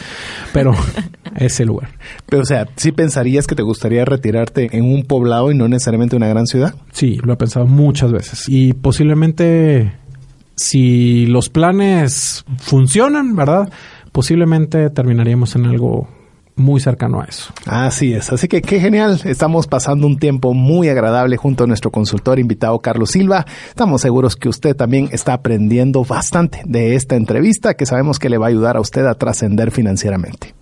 Pero 0.53 0.73
ese 1.35 1.65
lugar. 1.65 1.89
Pero, 2.27 2.43
o 2.43 2.45
sea, 2.45 2.67
¿sí 2.77 2.91
pensarías 2.91 3.47
que 3.47 3.55
te 3.55 3.63
gustaría 3.63 4.05
retirarte 4.05 4.69
en 4.77 4.85
un 4.85 5.03
poblado 5.03 5.51
y 5.51 5.55
no 5.55 5.67
necesariamente 5.67 6.15
una 6.15 6.27
gran 6.27 6.47
ciudad? 6.47 6.75
Sí, 6.91 7.19
lo 7.23 7.33
he 7.33 7.37
pensado 7.37 7.65
muchas 7.67 8.11
veces. 8.11 8.45
Y 8.47 8.73
posiblemente, 8.73 9.91
si 10.55 11.25
los 11.25 11.49
planes 11.49 12.45
funcionan, 12.59 13.35
¿verdad? 13.35 13.69
Posiblemente 14.11 14.89
terminaríamos 14.89 15.55
en 15.55 15.65
algo 15.65 16.07
muy 16.61 16.79
cercano 16.79 17.21
a 17.21 17.25
eso. 17.25 17.53
Así 17.65 18.13
es, 18.13 18.31
así 18.31 18.47
que 18.47 18.61
qué 18.61 18.79
genial. 18.79 19.19
Estamos 19.25 19.67
pasando 19.67 20.07
un 20.07 20.17
tiempo 20.17 20.53
muy 20.53 20.89
agradable 20.89 21.37
junto 21.37 21.63
a 21.63 21.67
nuestro 21.67 21.91
consultor 21.91 22.39
invitado 22.39 22.79
Carlos 22.79 23.11
Silva. 23.11 23.45
Estamos 23.69 24.01
seguros 24.01 24.35
que 24.35 24.49
usted 24.49 24.75
también 24.75 25.09
está 25.11 25.33
aprendiendo 25.33 26.03
bastante 26.03 26.61
de 26.65 26.95
esta 26.95 27.15
entrevista 27.15 27.73
que 27.73 27.85
sabemos 27.85 28.19
que 28.19 28.29
le 28.29 28.37
va 28.37 28.45
a 28.45 28.49
ayudar 28.49 28.77
a 28.77 28.81
usted 28.81 29.05
a 29.05 29.15
trascender 29.15 29.71
financieramente. 29.71 30.60